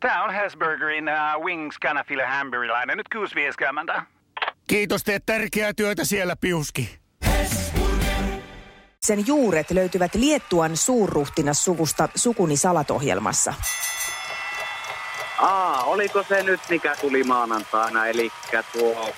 Tämä 0.00 0.24
on 0.24 0.34
Hesburgerin 0.34 1.04
uh, 1.08 1.44
wings 1.44 1.78
kanafila 1.78 2.26
hamburilainen. 2.26 2.96
Nyt 2.98 3.06
6.50. 3.96 4.02
Kiitos, 4.66 5.04
teet 5.04 5.22
tärkeää 5.26 5.72
työtä 5.72 6.04
siellä, 6.04 6.36
Piuski. 6.36 6.98
Sen 9.02 9.26
juuret 9.26 9.70
löytyvät 9.70 10.14
Liettuan 10.14 10.76
suurruhtinassuvusta 10.76 12.08
Sukuni 12.14 12.56
Salat-ohjelmassa. 12.56 13.54
Aa, 15.38 15.82
oliko 15.82 16.22
se 16.28 16.42
nyt 16.42 16.60
mikä 16.68 16.96
tuli 17.00 17.24
maanantaina, 17.24 18.06
eli 18.06 18.30
tuo. 18.72 19.10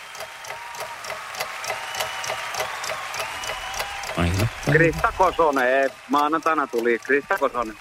Krista 4.73 5.13
Kosonen, 5.19 5.69
ei, 5.69 5.89
maanantaina 6.11 6.67
tuli 6.67 6.99
Krista 6.99 7.39
Kosonen. 7.39 7.77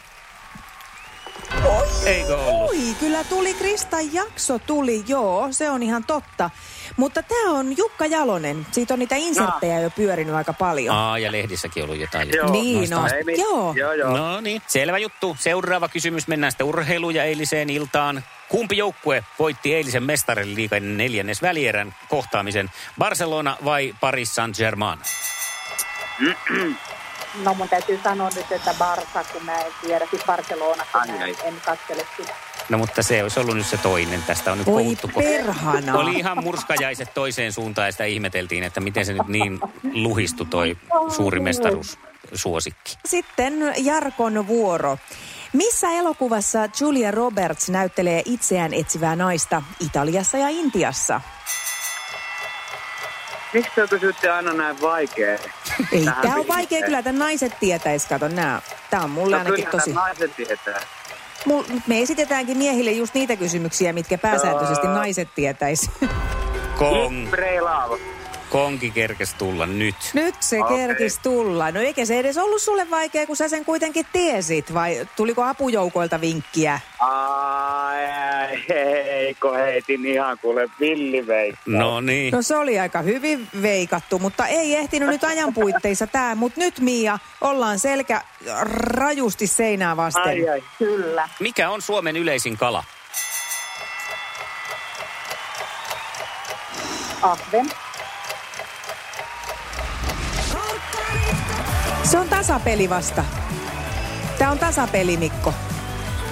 Eikö 2.06 2.38
ollut? 2.38 2.55
Kyllä 3.00 3.24
tuli 3.24 3.54
Krista 3.54 3.98
jakso 4.12 4.60
tuli, 4.60 5.04
joo, 5.08 5.48
se 5.52 5.70
on 5.70 5.84
ihan 5.84 6.04
totta. 6.04 6.50
Mutta 6.98 7.24
tämä 7.24 7.52
on 7.52 7.78
Jukka 7.78 8.06
Jalonen. 8.06 8.68
Siitä 8.72 8.94
on 8.94 9.00
niitä 9.00 9.16
inserttejä 9.16 9.80
jo 9.80 9.90
pyörinyt 9.90 10.36
aika 10.36 10.54
paljon. 10.54 10.96
Aa, 10.96 11.18
ja 11.20 11.32
lehdissäkin 11.32 11.84
ollut 11.84 11.98
jotain. 11.98 12.30
Joo, 12.36 12.52
Niin 12.52 12.94
on. 12.94 13.14
Ei 13.14 13.24
mit- 13.24 13.38
Joo. 13.38 13.74
Joo, 13.74 13.94
joo. 13.94 14.18
No 14.18 14.42
niin, 14.42 14.62
selvä 14.68 14.98
juttu. 14.98 15.38
Seuraava 15.40 15.88
kysymys. 15.88 16.28
Mennään 16.28 16.52
sitten 16.52 16.68
urheiluun 16.68 17.16
ja 17.16 17.24
eiliseen 17.24 17.70
iltaan. 17.70 18.24
Kumpi 18.50 18.78
joukkue 18.78 19.24
voitti 19.40 19.76
eilisen 19.76 20.04
mestariliikan 20.04 20.98
neljännes 20.98 21.42
välierän 21.42 21.96
kohtaamisen? 22.10 22.72
Barcelona 23.00 23.58
vai 23.66 23.96
Paris 24.02 24.36
Saint-Germain? 24.36 25.00
No 27.44 27.54
mun 27.54 27.70
täytyy 27.70 28.00
sanoa 28.04 28.30
nyt, 28.36 28.52
että 28.52 28.74
Barsa, 28.80 29.24
kun 29.34 29.46
mä 29.46 29.58
en 29.62 29.72
tiedä, 29.82 30.08
siis 30.10 30.24
Barcelona, 30.26 30.84
kun 30.92 31.02
Ai, 31.02 31.08
mä 31.08 31.24
ai. 31.24 31.36
en 31.44 31.62
katsele 31.66 32.08
sitä. 32.18 32.34
No 32.70 32.78
mutta 32.78 33.04
se 33.04 33.24
olisi 33.24 33.40
ollut 33.40 33.56
nyt 33.58 33.66
se 33.68 33.78
toinen. 33.78 34.24
Tästä 34.24 34.52
on 34.52 34.58
nyt 34.58 34.68
Voi 34.68 34.84
puhuttu. 34.84 35.08
perhana. 35.08 35.94
Oli 35.98 36.20
ihan 36.20 36.44
murskajaiset 36.44 37.14
toiseen 37.14 37.54
suuntaan 37.54 37.88
ja 37.88 37.92
sitä 37.92 38.04
ihmeteltiin, 38.06 38.64
että 38.64 38.80
miten 38.82 39.06
se 39.06 39.14
nyt 39.14 39.28
niin 39.28 39.60
luhistui 39.94 40.46
toi 40.46 40.78
suuri 41.16 41.40
mestaruussuosikki. 41.40 42.98
Sitten 43.06 43.54
Jarkon 43.78 44.48
vuoro. 44.48 44.98
Missä 45.54 45.88
elokuvassa 45.92 46.60
Julia 46.82 47.12
Roberts 47.12 47.70
näyttelee 47.70 48.22
itseään 48.26 48.74
etsivää 48.74 49.16
naista 49.16 49.62
Italiassa 49.80 50.38
ja 50.38 50.48
Intiassa? 50.50 51.22
Miksi 53.54 53.72
te 53.76 53.88
kysytte 53.88 54.30
aina 54.30 54.54
näin 54.54 54.82
vaikea? 54.82 55.32
Ei, 55.92 56.06
Tähän 56.06 56.22
tämä 56.22 56.36
on 56.36 56.48
vaikea 56.48 56.82
kyllä, 56.82 57.00
että 57.00 57.12
naiset 57.12 57.60
tietäis, 57.60 58.06
kato 58.06 58.28
nää. 58.28 58.62
Tämä 58.90 59.04
on 59.04 59.10
mulle 59.10 59.36
No 59.36 59.44
ainakin 59.44 59.66
kyllä 59.66 59.80
tosi... 59.84 59.94
naiset 59.94 60.36
tietää. 60.36 60.80
Me 61.88 62.02
esitetäänkin 62.02 62.58
miehille 62.58 62.92
just 62.92 63.14
niitä 63.14 63.36
kysymyksiä, 63.36 63.94
mitkä 63.94 64.18
pääsääntöisesti 64.18 64.88
naiset 64.88 65.28
tietäis. 65.36 65.92
Kong, 66.78 67.30
Preilaava. 67.30 67.98
Konki 68.50 68.92
kerkes 68.92 69.34
tulla 69.34 69.66
nyt. 69.66 69.96
Nyt 70.14 70.36
se 70.40 70.64
Okei. 70.64 70.78
kerkis 70.78 71.20
tulla. 71.20 71.72
No 71.72 71.80
eikä 71.82 72.06
se 72.06 72.20
edes 72.20 72.38
ollut 72.38 72.62
sulle 72.62 72.90
vaikea, 72.90 73.26
kun 73.26 73.36
sä 73.36 73.48
sen 73.48 73.66
kuitenkin 73.66 74.06
tiesit, 74.14 74.74
vai 74.74 75.08
tuliko 75.16 75.44
apujoukoilta 75.44 76.22
vinkkiä? 76.22 76.80
Ai, 77.00 78.08
heiko, 78.70 79.54
heitin 79.54 80.06
ihan 80.06 80.38
kuule 80.42 80.70
villiveikka. 80.80 81.62
No 81.66 82.02
niin. 82.02 82.32
No 82.32 82.42
se 82.42 82.56
oli 82.56 82.80
aika 82.80 83.02
hyvin 83.02 83.48
veikattu, 83.62 84.20
mutta 84.20 84.48
ei 84.48 84.76
ehtinyt 84.76 85.10
nyt 85.10 85.24
ajan 85.24 85.54
puitteissa 85.54 86.08
tämä. 86.08 86.36
Mutta 86.36 86.60
nyt 86.60 86.80
Mia, 86.80 87.20
ollaan 87.42 87.80
selkä 87.80 88.22
rajusti 88.72 89.48
seinää 89.48 89.98
vasten. 89.98 90.24
Ai, 90.24 90.50
ai. 90.50 90.64
Kyllä. 90.78 91.30
Mikä 91.40 91.70
on 91.70 91.82
Suomen 91.82 92.18
yleisin 92.18 92.58
kala? 92.58 92.84
Ahven. 97.22 97.85
Se 102.06 102.18
on 102.18 102.30
tasapeli 102.30 102.90
vasta. 102.90 103.26
Tämä 104.38 104.52
on 104.52 104.60
tasapeli, 104.60 105.18
Mikko. 105.18 105.54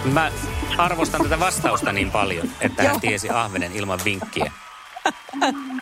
Mä 0.06 0.32
arvostan 0.77 1.24
tätä 1.24 1.39
vastausta 1.39 1.92
niin 1.92 2.12
paljon, 2.12 2.50
että 2.62 2.84
hän 2.84 3.01
tiesi 3.01 3.30
ahvenen 3.30 3.72
ilman 3.72 4.00
vinkkiä. 4.06 4.51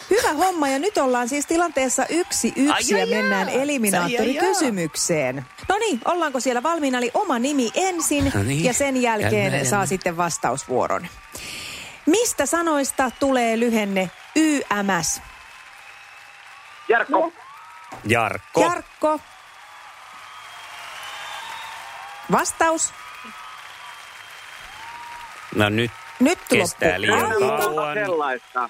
Hyvä 0.10 0.34
homma 0.34 0.68
ja 0.68 0.80
nyt 0.80 0.98
ollaan 0.98 1.30
siis 1.30 1.46
tilanteessa 1.46 2.06
yksi 2.10 2.54
yksi 2.56 2.96
Ai, 2.96 3.02
ja 3.02 3.08
mennään 3.08 3.50
eliminaattorikysymykseen. 3.50 5.46
No 5.70 5.78
niin, 5.78 6.02
ollaanko 6.06 6.40
siellä 6.40 6.64
valmiina? 6.64 6.98
Eli 6.98 7.12
oma 7.14 7.40
nimi 7.40 7.72
ensin 7.76 8.32
No 8.36 8.44
niin. 8.44 8.64
ja 8.64 8.74
sen 8.74 9.02
jälkeen 9.02 9.54
Jännä, 9.54 9.70
saa 9.70 9.78
jännä. 9.80 9.86
sitten 9.86 10.18
vastausvuoron. 10.18 11.08
Mistä 12.06 12.46
sanoista 12.46 13.12
tulee 13.20 13.60
lyhenne 13.60 14.12
YMS? 14.36 15.22
Jarkko, 16.90 17.34
Jarkko. 18.06 18.62
Jarkko. 18.62 19.20
Vastaus. 22.32 22.94
No 25.56 25.70
nyt 25.70 25.92
Nyt 26.20 26.40
Kestää 26.50 26.90
loppu. 26.90 27.02
liian 27.02 27.30
kauan. 27.60 27.98
sellaista. 27.98 28.70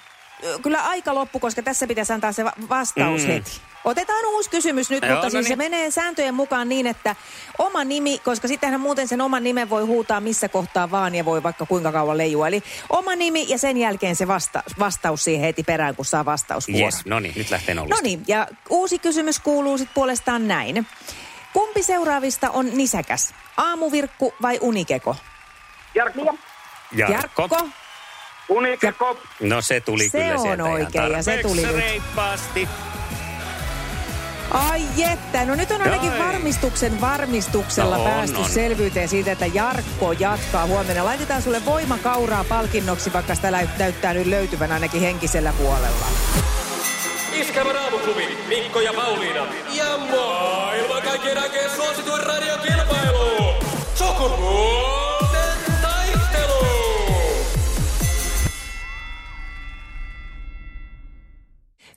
Kyllä 0.62 0.82
aika 0.82 1.14
loppu, 1.14 1.38
koska 1.40 1.62
tässä 1.62 1.86
pitäisi 1.86 2.12
antaa 2.12 2.32
se 2.32 2.44
va- 2.44 2.52
vastaus 2.68 3.20
Mm. 3.22 3.26
heti. 3.26 3.60
Otetaan 3.84 4.26
uusi 4.26 4.50
kysymys 4.50 4.90
nyt, 4.90 5.02
Joo, 5.04 5.12
mutta 5.12 5.26
no 5.26 5.30
siis 5.30 5.44
se 5.44 5.48
niin. 5.56 5.58
menee 5.58 5.90
sääntöjen 5.90 6.34
mukaan 6.34 6.68
niin, 6.68 6.86
että 6.86 7.16
oma 7.58 7.84
nimi, 7.84 8.18
koska 8.18 8.48
sittenhän 8.48 8.80
muuten 8.80 9.08
sen 9.08 9.20
oman 9.20 9.42
nimen 9.44 9.70
voi 9.70 9.82
huutaa 9.84 10.20
missä 10.20 10.48
kohtaa 10.48 10.90
vaan 10.90 11.14
ja 11.14 11.24
voi 11.24 11.42
vaikka 11.42 11.66
kuinka 11.66 11.92
kauan 11.92 12.18
leijua. 12.18 12.48
Eli 12.48 12.62
oma 12.90 13.16
nimi 13.16 13.46
ja 13.48 13.58
sen 13.58 13.76
jälkeen 13.76 14.16
se 14.16 14.28
vasta- 14.28 14.62
vastaus 14.78 15.24
siihen 15.24 15.42
heti 15.44 15.62
perään, 15.62 15.96
kun 15.96 16.04
saa 16.04 16.24
vastausvuoron. 16.24 16.84
Yes, 16.84 17.06
no 17.06 17.20
niin, 17.20 17.34
nyt 17.36 17.50
lähtee 17.50 17.74
nollista. 17.74 17.96
No 17.96 18.00
niin, 18.02 18.22
ja 18.28 18.46
uusi 18.70 18.98
kysymys 18.98 19.38
kuuluu 19.38 19.78
sitten 19.78 19.94
puolestaan 19.94 20.48
näin. 20.48 20.86
Kumpi 21.52 21.82
seuraavista 21.82 22.50
on 22.50 22.70
nisäkäs? 22.74 23.34
Aamuvirkku 23.56 24.34
vai 24.42 24.58
unikeko? 24.60 25.16
Jarkko, 25.94 26.36
Jarkko. 26.96 27.42
Jarkko. 27.42 27.68
unikeko. 28.48 29.18
No 29.40 29.62
se 29.62 29.80
tuli 29.80 30.08
Se 30.08 30.18
kyllä 30.18 30.34
on 30.34 30.40
sieltä 30.40 30.62
ihan 30.62 30.72
oikein, 30.74 31.12
ja 31.12 31.22
se 31.22 31.38
tuli 31.42 31.62
nyt. 31.62 31.76
reippaasti. 31.76 32.68
Ai 34.50 34.82
jettä, 34.96 35.44
no 35.44 35.54
nyt 35.54 35.70
on 35.70 35.82
ainakin 35.82 36.12
Ai. 36.12 36.18
varmistuksen 36.18 37.00
varmistuksella 37.00 37.96
No 37.96 38.04
on, 38.04 38.10
päästy 38.10 38.36
on. 38.36 38.48
selvyyteen 38.50 39.08
siitä, 39.08 39.32
että 39.32 39.46
Jarkko 39.46 40.12
jatkaa 40.12 40.66
huomenna. 40.66 41.04
Laitetaan 41.04 41.42
sulle 41.42 41.64
voimakauraa 41.64 42.44
palkinnoksi, 42.44 43.12
vaikka 43.12 43.34
sitä 43.34 43.50
näyt- 43.50 43.78
näyttää 43.78 44.14
nyt 44.14 44.26
löytyvän 44.26 44.72
ainakin 44.72 45.00
henkisellä 45.00 45.52
puolella. 45.52 46.06
Iskävä 47.42 47.72
raamuklubi, 47.72 48.28
Mikko 48.48 48.80
ja 48.80 48.92
Pauliina. 48.92 49.46
Ja 49.74 49.98
maailman 49.98 51.02
kaikkien 51.02 51.38
aikeen 51.38 51.70
suosituen 51.70 52.22
radiokilpailu. 52.26 53.54
Sukupuolten 53.94 55.58
taistelu. 55.82 56.66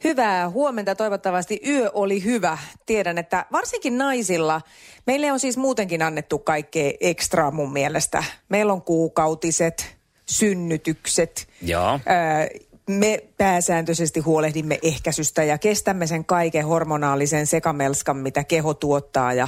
Hyvää 0.04 0.50
huomenta, 0.50 0.96
toivottavasti 0.96 1.60
yö 1.68 1.92
oli 1.94 2.24
hyvä. 2.24 2.58
Tiedän, 2.86 3.18
että 3.18 3.46
varsinkin 3.52 3.98
naisilla, 3.98 4.62
meille 5.08 5.32
on 5.32 5.40
siis 5.40 5.58
muutenkin 5.58 6.02
annettu 6.02 6.40
kaikkea 6.40 6.92
ekstraa 7.02 7.52
mun 7.52 7.74
mielestä. 7.74 8.24
Meillä 8.50 8.74
on 8.74 8.82
kuukautiset, 8.82 9.98
synnytykset, 10.30 11.48
Joo. 11.62 12.00
Ää, 12.06 12.48
me 12.90 13.24
pääsääntöisesti 13.38 14.20
huolehdimme 14.20 14.80
ehkäisystä 14.82 15.44
ja 15.44 15.58
kestämme 15.58 16.08
sen 16.08 16.26
kaiken 16.26 16.66
hormonaalisen 16.66 17.48
sekamelskan, 17.48 18.18
mitä 18.18 18.44
keho 18.44 18.74
tuottaa. 18.74 19.34
Ja 19.34 19.48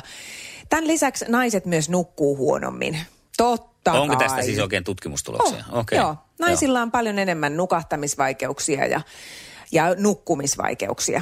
tämän 0.70 0.88
lisäksi 0.88 1.26
naiset 1.28 1.66
myös 1.66 1.90
nukkuu 1.90 2.38
huonommin. 2.38 3.00
Totta 3.38 3.92
Onko 3.92 4.16
kai. 4.16 4.28
tästä 4.28 4.42
siis 4.42 4.60
oikein 4.60 4.84
tutkimustuloksia? 4.84 5.64
Oh, 5.72 5.80
Okei. 5.80 5.98
Joo, 5.98 6.16
naisilla 6.40 6.82
on 6.82 6.92
paljon 6.92 7.20
enemmän 7.20 7.58
nukahtamisvaikeuksia 7.58 8.86
ja, 8.86 9.02
ja 9.72 9.96
nukkumisvaikeuksia. 9.98 11.22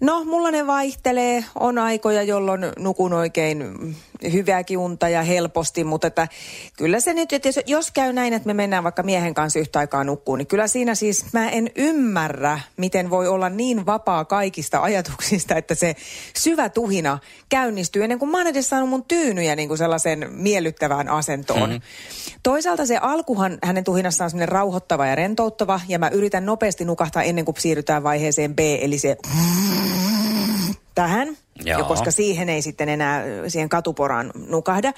No, 0.00 0.24
mulla 0.24 0.50
ne 0.50 0.66
vaihtelee. 0.66 1.44
On 1.54 1.78
aikoja, 1.78 2.22
jolloin 2.22 2.60
nukun 2.78 3.12
oikein 3.12 3.96
hyvääkin 4.32 4.78
unta 4.78 5.08
ja 5.08 5.22
helposti, 5.22 5.84
mutta 5.84 6.06
että 6.06 6.28
kyllä 6.76 7.00
se 7.00 7.14
nyt, 7.14 7.32
että 7.32 7.48
jos, 7.66 7.90
käy 7.90 8.12
näin, 8.12 8.32
että 8.32 8.46
me 8.46 8.54
mennään 8.54 8.84
vaikka 8.84 9.02
miehen 9.02 9.34
kanssa 9.34 9.58
yhtä 9.58 9.78
aikaa 9.78 10.04
nukkuun, 10.04 10.38
niin 10.38 10.46
kyllä 10.46 10.68
siinä 10.68 10.94
siis 10.94 11.32
mä 11.32 11.48
en 11.48 11.70
ymmärrä, 11.76 12.60
miten 12.76 13.10
voi 13.10 13.28
olla 13.28 13.48
niin 13.48 13.86
vapaa 13.86 14.24
kaikista 14.24 14.82
ajatuksista, 14.82 15.54
että 15.56 15.74
se 15.74 15.96
syvä 16.36 16.68
tuhina 16.68 17.18
käynnistyy 17.48 18.02
ennen 18.02 18.18
kuin 18.18 18.30
mä 18.30 18.38
oon 18.38 18.46
edes 18.46 18.68
saanut 18.68 18.88
mun 18.88 19.04
tyynyjä 19.04 19.56
niin 19.56 19.68
kuin 19.68 19.78
sellaisen 19.78 20.26
miellyttävään 20.30 21.08
asentoon. 21.08 21.70
Mhm. 21.70 21.78
Toisaalta 22.42 22.86
se 22.86 22.96
alkuhan 22.96 23.58
hänen 23.62 23.84
tuhinassaan 23.84 24.26
on 24.26 24.30
semmoinen 24.30 24.48
rauhoittava 24.48 25.06
ja 25.06 25.14
rentouttava, 25.14 25.80
ja 25.88 25.98
mä 25.98 26.08
yritän 26.08 26.46
nopeasti 26.46 26.84
nukahtaa 26.84 27.22
ennen 27.22 27.44
kuin 27.44 27.60
siirrytään 27.60 28.02
vaiheeseen 28.02 28.56
B, 28.56 28.58
eli 28.58 28.98
se 28.98 29.16
tähän, 30.94 31.36
Joo. 31.64 31.78
ja 31.78 31.84
koska 31.84 32.10
siihen 32.10 32.48
ei 32.48 32.62
sitten 32.62 32.88
enää 32.88 33.24
siihen 33.48 33.68
katuporaan 33.68 34.32
nukahda. 34.48 34.92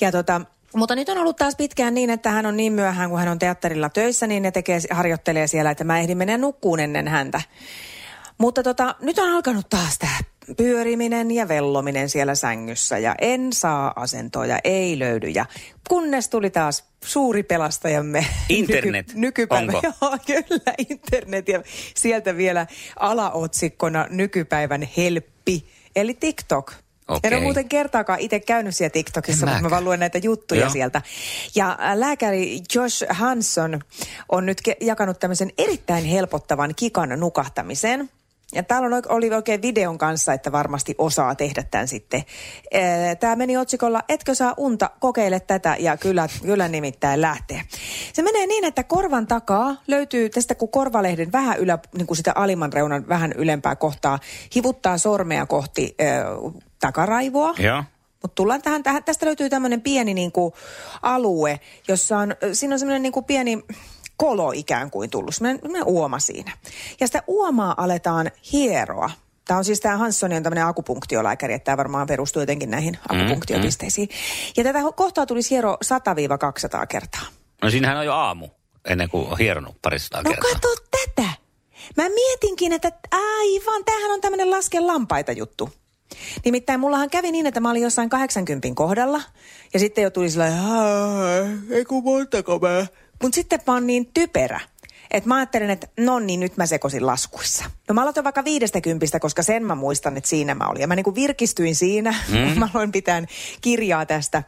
Ja 0.00 0.12
tota, 0.12 0.40
mutta 0.76 0.94
nyt 0.94 1.08
on 1.08 1.18
ollut 1.18 1.36
taas 1.36 1.56
pitkään 1.56 1.94
niin, 1.94 2.10
että 2.10 2.30
hän 2.30 2.46
on 2.46 2.56
niin 2.56 2.72
myöhään, 2.72 3.10
kun 3.10 3.18
hän 3.18 3.28
on 3.28 3.38
teatterilla 3.38 3.88
töissä, 3.88 4.26
niin 4.26 4.42
ne 4.42 4.50
tekee, 4.50 4.78
harjoittelee 4.90 5.46
siellä, 5.46 5.70
että 5.70 5.84
mä 5.84 5.98
ehdin 5.98 6.18
mennä 6.18 6.38
nukkuun 6.38 6.80
ennen 6.80 7.08
häntä. 7.08 7.42
Mutta 8.38 8.62
tota, 8.62 8.94
nyt 9.00 9.18
on 9.18 9.32
alkanut 9.32 9.68
taas 9.70 9.98
tämä 9.98 10.18
pyöriminen 10.56 11.30
ja 11.30 11.48
vellominen 11.48 12.08
siellä 12.08 12.34
sängyssä 12.34 12.98
ja 12.98 13.14
en 13.20 13.52
saa 13.52 13.92
asentoja, 13.96 14.58
ei 14.64 14.98
löydy. 14.98 15.28
Ja 15.28 15.46
kunnes 15.88 16.28
tuli 16.28 16.50
taas 16.50 16.84
suuri 17.04 17.42
pelastajamme. 17.42 18.26
Internet, 18.48 19.06
Nyky, 19.06 19.20
nykypäivä. 19.20 19.72
onko? 19.72 19.82
Joo, 20.02 20.18
kyllä, 20.26 20.74
internet 20.88 21.48
ja 21.48 21.62
sieltä 21.94 22.36
vielä 22.36 22.66
alaotsikkona 22.96 24.06
nykypäivän 24.10 24.88
helppi, 24.96 25.66
eli 25.96 26.14
TikTok. 26.14 26.72
Okei. 27.08 27.28
En 27.28 27.34
ole 27.34 27.42
muuten 27.42 27.68
kertaakaan 27.68 28.20
itse 28.20 28.40
käynyt 28.40 28.76
siellä 28.76 28.92
TikTokissa, 28.92 29.46
mutta 29.46 29.62
mä 29.62 29.70
vaan 29.70 29.84
luen 29.84 30.00
näitä 30.00 30.18
juttuja 30.18 30.60
Joo. 30.60 30.70
sieltä. 30.70 31.02
Ja 31.54 31.78
äh, 31.80 31.96
lääkäri 31.96 32.60
Josh 32.74 33.04
Hanson 33.10 33.80
on 34.28 34.46
nyt 34.46 34.60
ke- 34.68 34.76
jakanut 34.80 35.20
tämmöisen 35.20 35.50
erittäin 35.58 36.04
helpottavan 36.04 36.74
kikan 36.76 37.08
nukahtamiseen. 37.08 38.10
Ja 38.54 38.62
täällä 38.62 38.96
on, 38.96 39.02
oli 39.08 39.34
oikein 39.34 39.62
videon 39.62 39.98
kanssa, 39.98 40.32
että 40.32 40.52
varmasti 40.52 40.94
osaa 40.98 41.34
tehdä 41.34 41.64
tämän 41.70 41.88
sitten. 41.88 42.22
Tämä 43.20 43.36
meni 43.36 43.56
otsikolla, 43.56 44.02
etkö 44.08 44.34
saa 44.34 44.54
unta, 44.56 44.90
kokeile 45.00 45.40
tätä 45.40 45.76
ja 45.78 45.96
kyllä, 45.96 46.28
kyllä 46.42 46.68
nimittäin 46.68 47.20
lähtee. 47.20 47.62
Se 48.12 48.22
menee 48.22 48.46
niin, 48.46 48.64
että 48.64 48.84
korvan 48.84 49.26
takaa 49.26 49.76
löytyy 49.88 50.30
tästä 50.30 50.54
kun 50.54 50.68
korvalehden 50.68 51.32
vähän 51.32 51.58
ylä, 51.58 51.78
niin 51.94 52.06
kuin 52.06 52.16
sitä 52.16 52.32
alimman 52.34 52.72
reunan 52.72 53.08
vähän 53.08 53.32
ylempää 53.32 53.76
kohtaa, 53.76 54.18
hivuttaa 54.54 54.98
sormea 54.98 55.46
kohti 55.46 55.94
äh, 56.00 56.52
takaraivoa. 56.80 57.54
Joo. 57.58 57.84
Mutta 58.22 58.34
tullaan 58.34 58.62
tähän, 58.62 58.82
tähän, 58.82 59.04
tästä 59.04 59.26
löytyy 59.26 59.50
tämmöinen 59.50 59.80
pieni 59.80 60.14
niinku 60.14 60.54
alue, 61.02 61.60
jossa 61.88 62.18
on, 62.18 62.36
siinä 62.52 62.74
on 62.74 62.78
semmoinen 62.78 63.02
niinku 63.02 63.22
pieni 63.22 63.62
kolo 64.20 64.52
ikään 64.54 64.90
kuin 64.90 65.10
tullut, 65.10 65.34
semmoinen 65.34 65.60
semmoinen 65.62 65.86
uoma 65.88 66.18
siinä. 66.18 66.52
Ja 67.00 67.06
sitä 67.06 67.22
uomaa 67.26 67.74
aletaan 67.76 68.30
hieroa. 68.52 69.10
Tämä 69.46 69.58
on 69.58 69.64
siis 69.64 69.80
tämä 69.80 69.96
Hanssoni 69.96 70.36
on 70.36 70.42
tämmöinen 70.42 70.66
akupunktiolääkäri, 70.66 71.54
että 71.54 71.64
tämä 71.64 71.76
varmaan 71.76 72.06
perustuu 72.06 72.42
jotenkin 72.42 72.70
näihin 72.70 72.98
akupunktiopisteisiin. 73.08 74.08
Ja 74.56 74.64
tätä 74.64 74.78
kohtaa 74.96 75.26
tulisi 75.26 75.50
hiero 75.50 75.76
100-200 76.82 76.86
kertaa. 76.88 77.20
No 77.62 77.70
siinähän 77.70 77.96
on 77.96 78.06
jo 78.06 78.14
aamu, 78.14 78.48
ennen 78.88 79.10
kuin 79.10 79.26
on 79.28 79.38
hieronut 79.38 79.76
parista 79.82 80.22
No 80.22 80.30
kertaa. 80.30 80.50
kato 80.52 80.68
tätä. 80.90 81.28
Mä 81.96 82.08
mietinkin, 82.08 82.72
että 82.72 82.92
aivan, 83.12 83.84
tämähän 83.84 84.10
on 84.10 84.20
tämmöinen 84.20 84.50
laske 84.50 84.80
lampaita 84.80 85.32
juttu. 85.32 85.70
Nimittäin 86.44 86.80
mullahan 86.80 87.10
kävi 87.10 87.32
niin, 87.32 87.46
että 87.46 87.60
mä 87.60 87.70
olin 87.70 87.82
jossain 87.82 88.08
80 88.10 88.68
kohdalla. 88.74 89.22
Ja 89.74 89.78
sitten 89.80 90.04
jo 90.04 90.10
tuli 90.10 90.30
sellainen, 90.30 90.58
"Haa, 90.58 91.14
ei 91.70 91.84
kun 91.84 92.04
montako 92.04 92.58
mä. 92.58 92.86
Mutta 93.22 93.34
sitten 93.34 93.60
mä 93.66 93.72
oon 93.72 93.86
niin 93.86 94.10
typerä. 94.14 94.60
Että 95.10 95.28
mä 95.28 95.36
ajattelin, 95.36 95.70
että 95.70 95.86
no 95.98 96.18
niin, 96.18 96.40
nyt 96.40 96.56
mä 96.56 96.66
sekosin 96.66 97.06
laskuissa. 97.06 97.64
No 97.88 97.94
mä 97.94 98.02
aloitin 98.02 98.24
vaikka 98.24 98.44
viidestä 98.44 98.80
kympistä, 98.80 99.20
koska 99.20 99.42
sen 99.42 99.64
mä 99.64 99.74
muistan, 99.74 100.16
että 100.16 100.30
siinä 100.30 100.54
mä 100.54 100.66
olin. 100.66 100.80
Ja 100.80 100.86
mä 100.86 100.96
niinku 100.96 101.14
virkistyin 101.14 101.74
siinä, 101.74 102.14
mm. 102.28 102.58
mä 102.58 102.68
aloin 102.74 102.92
pitää 102.92 103.22
kirjaa 103.60 104.06
tästä. 104.06 104.42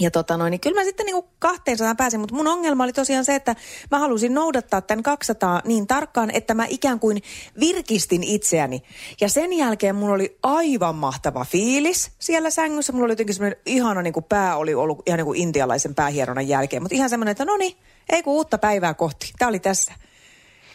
Ja 0.00 0.10
tota 0.10 0.36
noin, 0.36 0.50
niin 0.50 0.60
kyllä 0.60 0.80
mä 0.80 0.84
sitten 0.84 1.06
niinku 1.06 1.28
200 1.38 1.94
pääsin, 1.94 2.20
mutta 2.20 2.34
mun 2.34 2.48
ongelma 2.48 2.84
oli 2.84 2.92
tosiaan 2.92 3.24
se, 3.24 3.34
että 3.34 3.56
mä 3.90 3.98
halusin 3.98 4.34
noudattaa 4.34 4.80
tämän 4.80 5.02
200 5.02 5.62
niin 5.64 5.86
tarkkaan, 5.86 6.30
että 6.30 6.54
mä 6.54 6.66
ikään 6.68 7.00
kuin 7.00 7.22
virkistin 7.60 8.22
itseäni. 8.22 8.82
Ja 9.20 9.28
sen 9.28 9.52
jälkeen 9.52 9.96
mun 9.96 10.10
oli 10.10 10.38
aivan 10.42 10.94
mahtava 10.94 11.44
fiilis 11.44 12.10
siellä 12.18 12.50
sängyssä. 12.50 12.92
Mulla 12.92 13.04
oli 13.04 13.12
jotenkin 13.12 13.34
semmoinen 13.34 13.60
ihana 13.66 14.02
niin 14.02 14.12
kuin 14.12 14.24
pää 14.24 14.56
oli 14.56 14.74
ollut 14.74 15.02
ihan 15.06 15.18
niin 15.18 15.26
kuin 15.26 15.40
intialaisen 15.40 15.94
päähieronnan 15.94 16.48
jälkeen. 16.48 16.82
Mutta 16.82 16.96
ihan 16.96 17.10
semmoinen, 17.10 17.32
että 17.32 17.44
no 17.44 17.56
niin, 17.56 17.76
ei 18.08 18.22
kun 18.22 18.32
uutta 18.32 18.58
päivää 18.58 18.94
kohti. 18.94 19.32
Tämä 19.38 19.48
oli 19.48 19.60
tässä. 19.60 19.92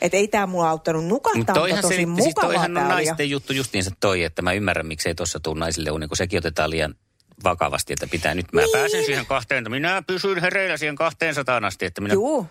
Että 0.02 0.18
ei 0.18 0.28
tämä 0.28 0.48
mua 0.48 0.70
auttanut 0.70 1.06
nukahtaa, 1.06 1.56
mutta 1.68 1.82
tosi 1.82 1.96
se, 1.96 2.06
mukavaa 2.06 2.24
siis 2.24 2.36
toihan 2.36 2.78
on 2.78 2.88
naisten 2.88 3.30
juttu 3.30 3.54
justiinsa 3.54 3.92
toi, 4.00 4.24
että 4.24 4.42
mä 4.42 4.54
ymmärrän, 4.54 4.86
miksei 4.86 5.16
tuossa 5.16 5.40
tuu 5.40 5.54
naisille 5.54 5.92
uni, 5.92 6.08
kun 6.08 6.18
sekin 6.18 6.38
otetaan 6.38 6.70
liian 6.70 6.96
vakavasti, 7.44 7.94
että 7.94 8.08
pitää 8.08 8.36
nyt, 8.36 8.54
mä 8.54 8.62
Niin. 8.62 8.72
pääsen 8.72 9.06
siihen 9.06 9.26
kahteen, 9.26 9.72
minä 9.72 10.04
pysyn 10.08 10.42
hereillä 10.42 10.78
siihen 10.78 10.96
200 10.96 11.62
asti, 11.64 11.86
että 11.86 12.02
minä 12.02 12.14
Joo. 12.14 12.46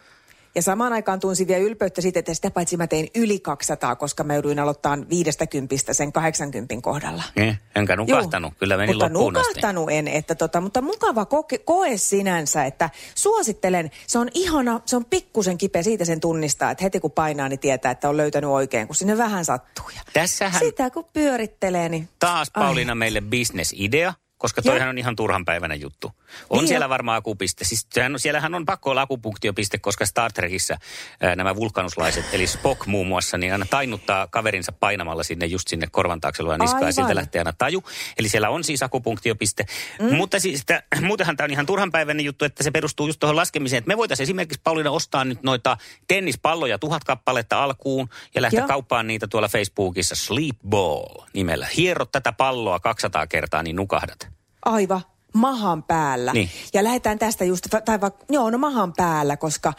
Ja 0.54 0.62
samaan 0.62 0.92
aikaan 0.92 1.20
tunsin 1.20 1.48
vielä 1.48 1.62
ylpeyttä 1.62 2.00
siitä, 2.00 2.18
että 2.18 2.34
sitä 2.34 2.50
paitsi 2.50 2.76
mä 2.76 2.86
tein 2.86 3.08
yli 3.14 3.40
200, 3.40 3.96
koska 3.96 4.24
mä 4.24 4.34
jouduin 4.34 4.58
aloittamaan 4.58 5.08
50 5.08 5.92
sen 5.92 6.12
80 6.12 6.74
kohdalla. 6.82 7.22
Eh, 7.36 7.58
enkä 7.76 7.96
nukahtanut, 7.96 8.54
kyllä 8.58 8.76
meni 8.76 8.92
mutta 8.92 9.04
loppuun 9.04 9.36
asti. 9.36 9.48
nukahtanut 9.48 9.90
en, 9.90 10.08
että 10.08 10.34
tota, 10.34 10.60
mutta 10.60 10.80
mukava 10.80 11.24
koke, 11.24 11.58
koe 11.58 11.96
sinänsä, 11.96 12.64
että 12.64 12.90
suosittelen, 13.14 13.90
se 14.06 14.18
on 14.18 14.28
ihana, 14.34 14.80
se 14.86 14.96
on 14.96 15.04
pikkusen 15.04 15.58
kipeä, 15.58 15.82
siitä 15.82 16.04
sen 16.04 16.20
tunnistaa, 16.20 16.70
että 16.70 16.84
heti 16.84 17.00
kun 17.00 17.10
painaa, 17.10 17.48
niin 17.48 17.60
tietää, 17.60 17.92
että 17.92 18.08
on 18.08 18.16
löytänyt 18.16 18.50
oikein, 18.50 18.86
kun 18.86 18.96
sinne 18.96 19.18
vähän 19.18 19.44
sattuu. 19.44 19.84
Ja 19.96 20.00
Tässähän 20.12 20.60
sitä 20.64 20.90
kun 20.90 21.04
pyörittelee, 21.12 21.88
niin... 21.88 22.08
taas 22.18 22.50
Ai. 22.54 22.64
Pauliina 22.64 22.94
meille 22.94 23.20
bisnesidea, 23.20 24.14
koska 24.38 24.62
Joo. 24.64 24.72
toihan 24.72 24.88
on 24.88 24.98
ihan 24.98 25.16
turhanpäiväinen 25.16 25.80
juttu. 25.80 26.12
On 26.50 26.58
Niin 26.58 26.68
siellä 26.68 26.84
jo. 26.84 26.88
varmaan 26.88 27.18
akupiste. 27.18 27.64
Siis 27.64 27.86
sehän 27.92 28.12
on, 28.12 28.20
siellähän 28.20 28.54
on 28.54 28.66
pakko 28.66 28.90
olla 28.90 29.02
akupunktiopiste, 29.02 29.78
koska 29.78 30.06
Star 30.06 30.32
Trekissä 30.32 30.78
ää, 31.20 31.36
nämä 31.36 31.56
vulkanuslaiset, 31.56 32.24
eli 32.32 32.46
Spock 32.46 32.86
muun 32.86 33.06
muassa, 33.06 33.38
niin 33.38 33.52
aina 33.52 33.66
tainuttaa 33.70 34.26
kaverinsa 34.26 34.72
painamalla 34.72 35.22
sinne 35.22 35.46
just 35.46 35.68
sinne 35.68 35.86
korvan 35.90 36.20
taakse 36.20 36.42
luo 36.42 36.56
niskaan 36.56 36.86
ja 36.86 36.92
siltä 36.92 37.14
lähtee 37.14 37.40
aina 37.40 37.52
taju. 37.58 37.84
Eli 38.18 38.28
siellä 38.28 38.48
on 38.48 38.64
siis 38.64 38.82
akupunktiopiste. 38.82 39.64
Mm. 40.00 40.14
Mutta 40.14 40.40
siis, 40.40 40.60
että, 40.60 40.82
muutenhan 41.06 41.36
tämä 41.36 41.44
on 41.44 41.50
ihan 41.50 41.66
turhanpäiväinen 41.66 42.24
juttu, 42.24 42.44
että 42.44 42.62
se 42.62 42.70
perustuu 42.70 43.06
just 43.06 43.20
tuohon 43.20 43.36
laskemiseen. 43.36 43.78
Että 43.78 43.88
me 43.88 43.96
voitaisiin 43.96 44.24
esimerkiksi 44.24 44.60
Pauliina 44.64 44.90
ostaa 44.90 45.24
nyt 45.24 45.42
noita 45.42 45.76
tennispalloja 46.08 46.78
tuhat 46.78 47.04
kappaletta 47.04 47.62
alkuun 47.64 48.08
ja 48.34 48.42
lähteä 48.42 48.60
Joo. 48.60 48.68
kauppaan 48.68 49.06
niitä 49.06 49.26
tuolla 49.26 49.48
Facebookissa 49.48 50.14
Sleep 50.14 50.56
Ball 50.68 51.24
nimellä. 51.32 51.66
Hiero 51.76 52.04
tätä 52.04 52.32
palloa 52.32 52.80
200 52.80 53.26
kertaa, 53.26 53.62
niin 53.62 53.76
nukahdat. 53.76 54.27
Aivan 54.64 55.00
mahan 55.34 55.82
päällä. 55.82 56.32
Niin. 56.32 56.50
Ja 56.74 56.84
lähdetään 56.84 57.18
tästä 57.18 57.44
just, 57.44 57.66
tai 57.84 58.00
vaikka, 58.00 58.24
joo, 58.30 58.50
no 58.50 58.58
mahan 58.58 58.92
päällä, 58.96 59.36
koska 59.36 59.72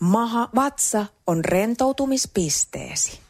maha, 0.00 0.48
vatsa 0.54 1.06
on 1.26 1.44
rentoutumispisteesi. 1.44 3.20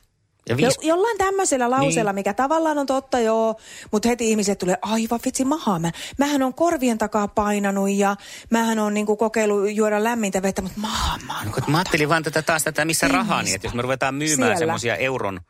Ja 0.48 0.54
Jo, 0.54 0.56
viis... 0.56 0.78
jollain 0.82 1.18
tämmöisellä 1.18 1.70
lauseella, 1.70 2.12
Niin. 2.12 2.14
mikä 2.14 2.34
tavallaan 2.34 2.78
on 2.78 2.86
totta, 2.86 3.18
joo, 3.20 3.56
mutta 3.92 4.08
heti 4.08 4.30
ihmiset 4.30 4.58
tulee, 4.58 4.78
aivan 4.82 5.20
vitsi 5.24 5.44
mahaa. 5.44 5.78
Mä, 5.78 5.92
mähän 6.18 6.42
on 6.42 6.54
korvien 6.54 6.98
takaa 6.98 7.28
painanut 7.28 7.90
ja 7.90 8.16
mähän 8.50 8.78
on 8.78 8.94
niinku 8.94 9.16
kokeillut 9.16 9.70
juoda 9.72 10.04
lämmintä 10.04 10.42
vettä, 10.42 10.62
mutta 10.62 10.80
maha, 10.80 11.18
mä 11.26 11.44
No, 11.44 11.52
mä 11.66 11.78
ajattelin 11.78 12.08
vaan 12.08 12.22
tätä 12.22 12.42
taas 12.42 12.64
tätä 12.64 12.84
missä 12.84 13.08
rahaa, 13.08 13.42
niin 13.42 13.54
että 13.54 13.66
jos 13.66 13.74
me 13.74 13.82
ruvetaan 13.82 14.14
myymään 14.14 14.58
semmoisia 14.58 14.96
euron 14.96 15.40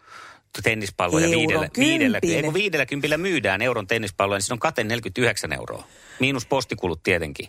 tennispalloja 0.62 1.24
Euron 1.26 1.38
viidellä, 1.38 1.68
viidellä, 1.78 2.18
ei 2.22 2.42
kun 2.42 2.54
viidellä 2.54 2.86
kympillä 2.86 3.16
myydään 3.16 3.62
euron 3.62 3.86
tennispalloja, 3.86 4.36
niin 4.36 4.42
siinä 4.42 4.54
on 4.54 4.58
kate 4.58 4.84
49 4.84 5.52
euroa. 5.52 5.84
Miinus 6.20 6.46
postikulut 6.46 7.02
tietenkin. 7.02 7.48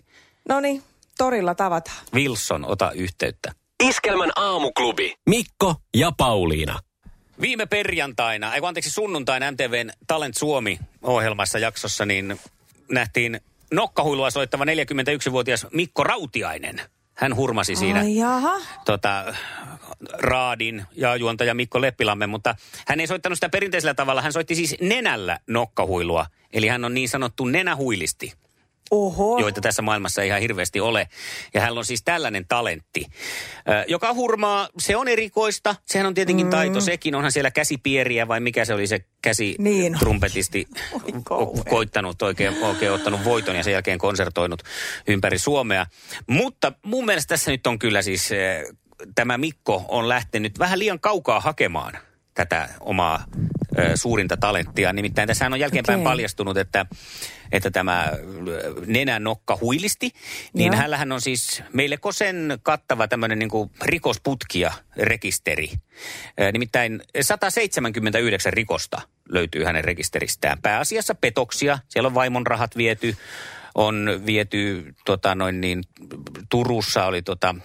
No 0.50 0.60
niin, 0.60 0.84
torilla 1.18 1.56
tavataan. 1.56 1.98
Wilson, 2.14 2.66
ota 2.66 2.92
yhteyttä. 2.92 3.52
Iskelmän 3.84 4.32
aamuklubi. 4.36 5.16
Mikko 5.30 5.76
ja 5.94 6.12
Pauliina. 6.18 6.80
Viime 7.42 7.66
perjantaina, 7.66 8.56
ei 8.56 8.62
anteeksi 8.64 8.90
sunnuntaina 8.90 9.52
MTVn 9.52 9.90
Talent 10.08 10.38
Suomi-ohjelmassa 10.38 11.60
jaksossa, 11.60 12.06
niin 12.06 12.40
nähtiin 12.92 13.42
nokkahuilua 13.74 14.32
soittava 14.32 14.66
41-vuotias 14.66 15.68
Mikko 15.74 16.04
Rautiainen. 16.04 16.82
Hän 17.14 17.36
hurmasi 17.36 17.76
siinä 17.76 18.00
Ai 18.00 18.16
jaha. 18.16 18.60
tota, 18.86 19.36
Raadin 20.14 20.86
ja 20.96 21.16
juontaja 21.16 21.54
Mikko 21.54 21.82
Leppilamme, 21.82 22.28
mutta 22.28 22.56
hän 22.88 23.00
ei 23.00 23.08
soittanut 23.08 23.38
sitä 23.38 23.50
perinteisellä 23.50 23.94
tavalla. 23.94 24.22
Hän 24.22 24.34
soitti 24.34 24.56
siis 24.56 24.76
nenällä 24.82 25.40
nokkahuilua, 25.48 26.26
eli 26.54 26.68
hän 26.68 26.86
on 26.86 26.94
niin 26.94 27.10
sanottu 27.10 27.46
nenähuilisti. 27.46 28.34
Oho. 28.92 29.40
joita 29.40 29.62
tässä 29.62 29.82
maailmassa 29.82 30.22
ei 30.22 30.28
ihan 30.28 30.42
hirveästi 30.42 30.80
ole. 30.80 31.08
Ja 31.54 31.62
hän 31.62 31.78
on 31.78 31.86
siis 31.86 32.04
tällainen 32.04 32.46
talentti, 32.48 33.06
joka 33.88 34.14
hurmaa, 34.14 34.70
se 34.78 34.96
on 34.96 35.08
erikoista. 35.08 35.76
Sehän 35.86 36.08
on 36.08 36.14
tietenkin 36.14 36.46
mm. 36.46 36.50
taito 36.50 36.82
sekin. 36.82 37.16
Onhan 37.16 37.32
siellä 37.32 37.52
käsipieriä 37.52 38.28
vai 38.28 38.40
mikä 38.40 38.66
se 38.66 38.74
oli 38.74 38.88
se 38.88 39.00
käsi 39.22 39.56
Niin 39.60 39.98
trumpetisti 40.00 40.68
Oi 41.30 41.64
koittanut 41.70 42.22
oikein, 42.22 42.64
oikein 42.64 42.92
ottanut 42.92 43.24
voiton 43.24 43.56
ja 43.56 43.64
sen 43.64 43.74
jälkeen 43.74 44.00
konsertoinut 44.00 44.64
ympäri 45.08 45.38
Suomea. 45.38 45.86
Mutta 46.28 46.74
mun 46.86 47.06
mielestä 47.06 47.30
tässä 47.30 47.52
nyt 47.52 47.68
on 47.68 47.80
kyllä 47.80 48.02
siis 48.02 48.30
tämä 49.16 49.38
Mikko 49.38 49.86
on 49.88 50.10
lähtenyt 50.10 50.60
vähän 50.60 50.80
liian 50.80 51.00
kaukaa 51.00 51.40
hakemaan 51.40 51.98
tätä 52.34 52.70
omaa 52.80 53.24
ö, 53.80 53.92
suurinta 53.96 54.38
talenttia. 54.38 54.94
Nimittäin 54.94 55.28
tässä 55.28 55.46
on 55.46 55.60
jälkeenpäin 55.60 56.00
Okei. 56.00 56.04
paljastunut, 56.04 56.58
että, 56.58 56.86
että 57.52 57.72
tämä 57.72 58.12
nenänokka 58.86 59.58
huilisti, 59.62 60.12
niin 60.54 60.68
Joo. 60.68 60.76
hänellähän 60.76 61.12
on 61.12 61.22
siis 61.22 61.64
meille 61.74 61.98
sen 62.12 62.60
kattava 62.64 63.08
tämmöinen 63.08 63.40
niin 63.40 63.50
rikosputkia 63.82 64.72
rekisteri. 64.98 65.72
Ö, 66.42 66.52
Nimittäin 66.52 67.02
179 67.22 68.54
rikosta 68.54 69.02
löytyy 69.30 69.64
hänen 69.64 69.84
rekisteristään. 69.84 70.62
Pääasiassa 70.62 71.16
petoksia, 71.16 71.80
siellä 71.88 72.08
on 72.08 72.14
vaimon 72.14 72.48
rahat 72.48 72.78
viety, 72.78 73.16
on 73.76 74.22
viety 74.26 74.94
tota 75.06 75.36
noin 75.36 75.62
niin, 75.62 75.84
Turussa 76.50 77.06
oli 77.06 77.22
tota, 77.22 77.56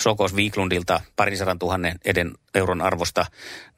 Sokos 0.00 0.36
Viiklundilta 0.36 1.00
parin 1.16 1.38
sadan 1.38 1.58
tuhannen 1.58 1.98
eden 2.04 2.32
euron 2.54 2.80
arvosta 2.80 3.26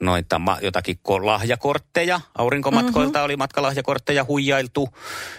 noita 0.00 0.38
ma, 0.38 0.58
jotakin 0.62 0.98
ko- 1.08 1.26
lahjakortteja. 1.26 2.20
Aurinkomatkoilta 2.38 3.18
mm-hmm. 3.18 3.24
oli 3.24 3.36
matkalahjakortteja 3.36 4.24
huijailtu. 4.24 4.88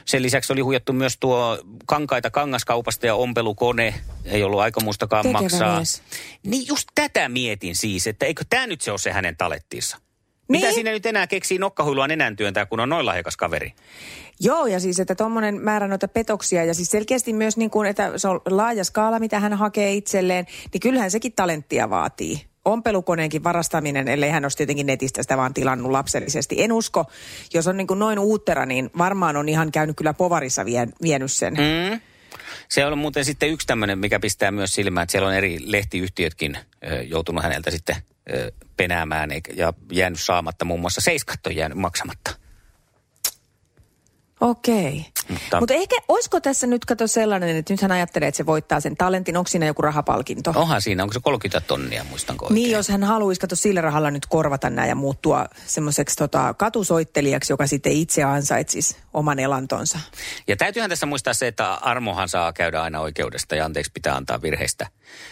Sen 0.06 0.22
lisäksi 0.22 0.54
oli 0.54 0.62
huijattu 0.62 0.94
myös 0.94 1.18
tuo 1.20 1.60
kankaita 1.86 2.32
kangaskaupasta 2.32 3.06
ja 3.06 3.16
ompelukone. 3.16 3.94
Ei 4.26 4.44
ollut 4.44 4.60
aikomustakaan 4.60 5.24
Tekevä 5.24 5.42
maksaa. 5.42 5.78
mies. 5.78 6.04
Niin 6.44 6.68
just 6.68 6.88
tätä 6.96 7.30
mietin 7.30 7.76
siis, 7.76 8.08
että 8.08 8.26
eikö 8.26 8.44
tämä 8.50 8.68
nyt 8.68 8.82
se 8.82 8.92
ole 8.92 9.00
se 9.00 9.12
hänen 9.12 9.38
talenttinsa? 10.48 10.66
Mitä 10.66 10.68
Niin. 10.68 10.74
siinä 10.76 10.92
nyt 10.92 11.06
enää 11.06 11.28
keksii 11.28 11.58
nokkahuilua 11.58 12.08
nenän 12.08 12.36
työntää, 12.36 12.66
kun 12.66 12.80
on 12.80 12.90
noin 12.90 13.06
lahjakas 13.06 13.38
kaveri? 13.38 13.74
Joo, 14.40 14.66
ja 14.66 14.80
siis, 14.80 15.00
että 15.00 15.16
tuommoinen 15.16 15.62
määrä 15.62 15.88
noita 15.88 16.08
petoksia, 16.08 16.64
ja 16.66 16.74
siis 16.74 16.90
selkeästi 16.90 17.34
myös 17.34 17.58
niin 17.58 17.70
kuin, 17.70 17.88
että 17.90 18.18
se 18.18 18.28
on 18.28 18.42
laaja 18.50 18.84
skaala, 18.84 19.20
mitä 19.20 19.40
hän 19.40 19.54
hakee 19.54 19.94
itselleen, 19.94 20.46
niin 20.74 20.82
kyllähän 20.82 21.12
sekin 21.12 21.34
talenttia 21.34 21.90
vaatii. 21.90 22.42
Ompelukoneenkin 22.66 23.44
varastaminen, 23.44 24.08
ellei 24.08 24.30
hän 24.30 24.46
olisi 24.46 24.58
tietenkin 24.58 24.86
netistä 24.86 25.22
sitä 25.22 25.38
vaan 25.38 25.54
tilannut 25.54 25.92
lapsellisesti. 25.92 26.64
En 26.64 26.72
usko, 26.72 27.06
jos 27.54 27.68
on 27.68 27.78
niin 27.78 27.88
kuin 27.88 28.00
noin 28.00 28.20
uuttera, 28.20 28.66
niin 28.66 28.90
varmaan 28.98 29.38
on 29.38 29.50
ihan 29.50 29.72
käynyt 29.72 29.98
kyllä 29.98 30.14
povarissa 30.14 30.66
vie, 30.66 30.88
vienyt 31.02 31.32
sen. 31.32 31.54
Mm. 31.54 32.02
Se 32.70 32.86
on 32.86 32.98
muuten 32.98 33.26
sitten 33.26 33.50
yksi 33.50 33.68
tämmöinen, 33.68 34.00
mikä 34.00 34.20
pistää 34.20 34.52
myös 34.52 34.74
silmään, 34.74 35.04
että 35.04 35.12
siellä 35.12 35.28
on 35.28 35.34
eri 35.34 35.58
lehtiyhtiötkin 35.62 36.58
joutunut 37.08 37.44
häneltä 37.44 37.72
sitten 37.72 37.96
penäämään 38.78 39.30
ja 39.56 39.74
jäänyt 39.92 40.20
saamatta. 40.20 40.66
Muun 40.66 40.80
muassa 40.80 41.02
Seiskat 41.02 41.48
on 41.48 41.56
jäänyt 41.56 41.78
maksamatta. 41.78 42.45
Okei. 44.50 45.06
Mutta- 45.30 45.60
Mutta 45.60 45.74
ehkä, 45.74 45.96
olisiko 46.08 46.40
tässä 46.40 46.68
nyt 46.68 46.86
kato 46.86 47.08
sellainen, 47.08 47.56
että 47.56 47.74
nyt 47.74 47.82
hän 47.82 47.92
ajattelee, 47.92 48.28
että 48.28 48.38
se 48.38 48.46
voittaa 48.46 48.80
sen 48.80 48.98
talentin, 48.98 49.38
onko 49.38 49.48
siinä 49.48 49.66
joku 49.66 49.82
rahapalkinto? 49.82 50.54
Onhan 50.56 50.82
siinä, 50.82 51.04
onko 51.04 51.14
se 51.14 51.20
30 51.24 51.68
tonnia, 51.68 52.04
muistanko 52.10 52.46
oikein? 52.46 52.56
Niin, 52.56 52.72
jos 52.72 52.90
hän 52.90 53.04
haluaisi 53.04 53.42
kato 53.42 53.56
sillä 53.56 53.82
rahalla 53.82 54.12
nyt 54.12 54.26
korvata 54.26 54.70
nämä 54.70 54.88
ja 54.88 54.96
muuttua 54.96 55.46
semmoiseksi 55.66 56.16
tota, 56.16 56.54
katusoittelijaksi, 56.54 57.54
joka 57.54 57.68
sitten 57.68 57.92
itse 57.92 58.24
ansaitsisi 58.24 58.98
oman 59.14 59.40
elantonsa. 59.40 60.00
Ja 60.48 60.56
täytyyhän 60.56 60.90
tässä 60.90 61.06
muistaa 61.06 61.34
se, 61.34 61.48
että 61.48 61.74
armohan 61.74 62.30
saa 62.30 62.54
käydä 62.54 62.82
aina 62.82 63.00
oikeudesta 63.00 63.56
ja 63.56 63.66
anteeksi 63.66 63.92
pitää 63.94 64.16
antaa 64.16 64.42
virheistä, 64.42 64.88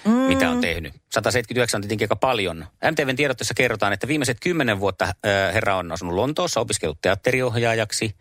mm. 0.06 0.12
mitä 0.12 0.50
on 0.50 0.62
tehnyt. 0.62 0.94
179 1.12 1.78
on 1.78 1.82
tietenkin 1.82 2.06
aika 2.06 2.16
paljon. 2.16 2.66
MTVn 2.92 3.16
tiedotteessa 3.16 3.54
kerrotaan, 3.54 3.94
että 3.94 4.08
viimeiset 4.08 4.38
kymmenen 4.40 4.80
vuotta 4.80 5.06
äh, 5.06 5.14
herra 5.54 5.76
on 5.76 5.92
asunut 5.92 6.16
Lontoossa, 6.16 6.60
opiskellut 6.60 7.02
teatteriohjaajaksi 7.02 8.16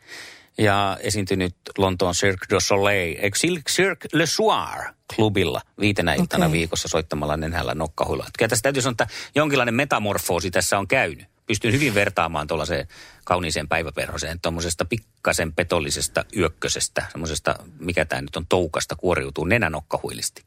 ja 0.59 0.99
esiintynyt 1.01 1.57
Lontoon 1.79 2.15
Cirque 2.15 2.47
du 2.51 2.61
Soleil, 2.61 3.17
eikö 3.19 3.39
Cirque 3.69 4.09
Le 4.13 4.27
Soir 4.27 4.93
klubilla 5.17 5.61
viitenä 5.81 6.15
iltana 6.15 6.47
Okei. 6.47 6.59
viikossa 6.59 6.89
soittamalla 6.89 7.37
nenällä 7.37 7.75
nokkahuilla. 7.75 8.27
Kyllä 8.39 8.49
tässä 8.49 8.63
täytyy 8.63 8.83
sanoa, 8.83 8.93
että 8.93 9.07
jonkinlainen 9.35 9.75
metamorfoosi 9.75 10.51
tässä 10.51 10.79
on 10.79 10.89
käynyt. 10.89 11.27
Pystyn 11.47 11.73
hyvin 11.73 11.95
vertaamaan 11.95 12.47
tuollaiseen 12.47 12.89
kauniiseen 13.25 13.69
päiväperhoseen, 13.69 14.41
tuommoisesta 14.41 14.85
pikkasen 14.85 15.53
petollisesta 15.53 16.25
yökkösestä, 16.37 17.07
semmoisesta, 17.13 17.57
mikä 17.79 18.05
tämä 18.05 18.23
nyt 18.23 18.37
on, 18.37 18.47
toukasta 18.47 18.97
kuoriutuu 18.97 19.45
nenänokkahuilisti. 19.45 20.43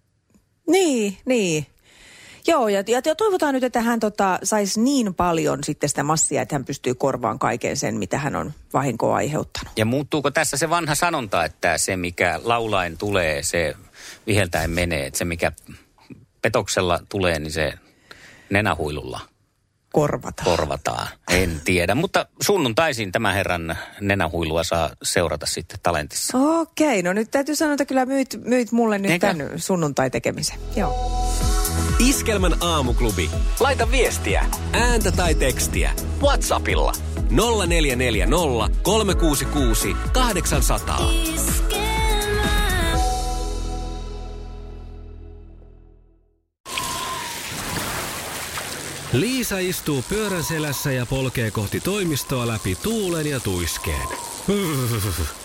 Niin, 0.68 1.18
niin. 1.26 1.66
Joo, 2.48 2.68
ja, 2.68 2.84
ja, 2.88 3.02
ja 3.06 3.16
toivotaan 3.16 3.54
nyt, 3.54 3.64
että 3.64 3.82
hän 3.82 4.00
tota, 4.00 4.40
saisi 4.44 4.82
niin 4.82 5.14
paljon 5.14 5.64
sitten 5.64 5.90
sitä 5.90 6.04
massia, 6.04 6.42
että 6.42 6.56
hän 6.56 6.66
pystyy 6.66 6.94
korvaan 6.96 7.40
kaiken 7.40 7.78
sen, 7.78 7.96
mitä 7.98 8.18
hän 8.18 8.36
on 8.36 8.54
vahinkoa 8.74 9.16
aiheuttanut. 9.16 9.74
Ja 9.78 9.86
muuttuuko 9.86 10.32
tässä 10.32 10.58
se 10.58 10.70
vanha 10.70 10.96
sanonta, 10.96 11.46
että 11.46 11.78
se 11.78 11.96
mikä 11.98 12.40
laulain 12.44 12.98
tulee, 12.98 13.44
se 13.44 13.74
viheltäen 14.28 14.70
menee, 14.72 15.06
että 15.06 15.18
se 15.18 15.26
mikä 15.26 15.52
petoksella 16.42 17.00
tulee, 17.10 17.40
niin 17.40 17.52
se 17.52 17.74
nenähuilulla 18.50 19.20
Korvataan. 19.94 20.46
korvataan. 20.46 21.08
En 21.32 21.62
tiedä, 21.66 21.96
mutta 21.96 22.26
sunnuntaisin 22.42 23.12
tämän 23.12 23.34
herran 23.34 23.78
nenähuilua 24.02 24.64
saa 24.64 24.90
seurata 25.04 25.46
sitten 25.46 25.80
talentissa. 25.84 26.38
Okei, 26.38 27.04
no 27.04 27.14
nyt 27.14 27.32
täytyy 27.32 27.56
sanoa, 27.56 27.74
että 27.74 27.86
kyllä 27.86 28.06
myyt, 28.06 28.40
myyt 28.44 28.72
mulle 28.72 28.98
nyt 28.98 29.12
Eikö? 29.12 29.28
tämän 29.28 29.50
sunnuntai-tekemisen. 29.60 30.60
Joo. 30.76 31.25
Iskelmän 32.00 32.56
aamuklubi. 32.62 33.30
Laita 33.60 33.92
viestiä, 33.92 34.46
Ääntä 34.74 35.12
tai 35.12 35.36
tekstiä. 35.36 35.92
Whatsappilla. 36.22 36.94
0440 37.30 38.82
366 38.84 39.96
800. 40.14 41.10
Liisa 49.14 49.58
istuu 49.58 50.04
pyörän 50.10 50.44
selässä 50.44 50.92
ja 50.92 51.06
polkee 51.06 51.52
kohti 51.52 51.80
toimistoa 51.80 52.48
läpi 52.48 52.78
tuulen 52.84 53.28
ja 53.28 53.40
tuiskeen. 53.40 54.08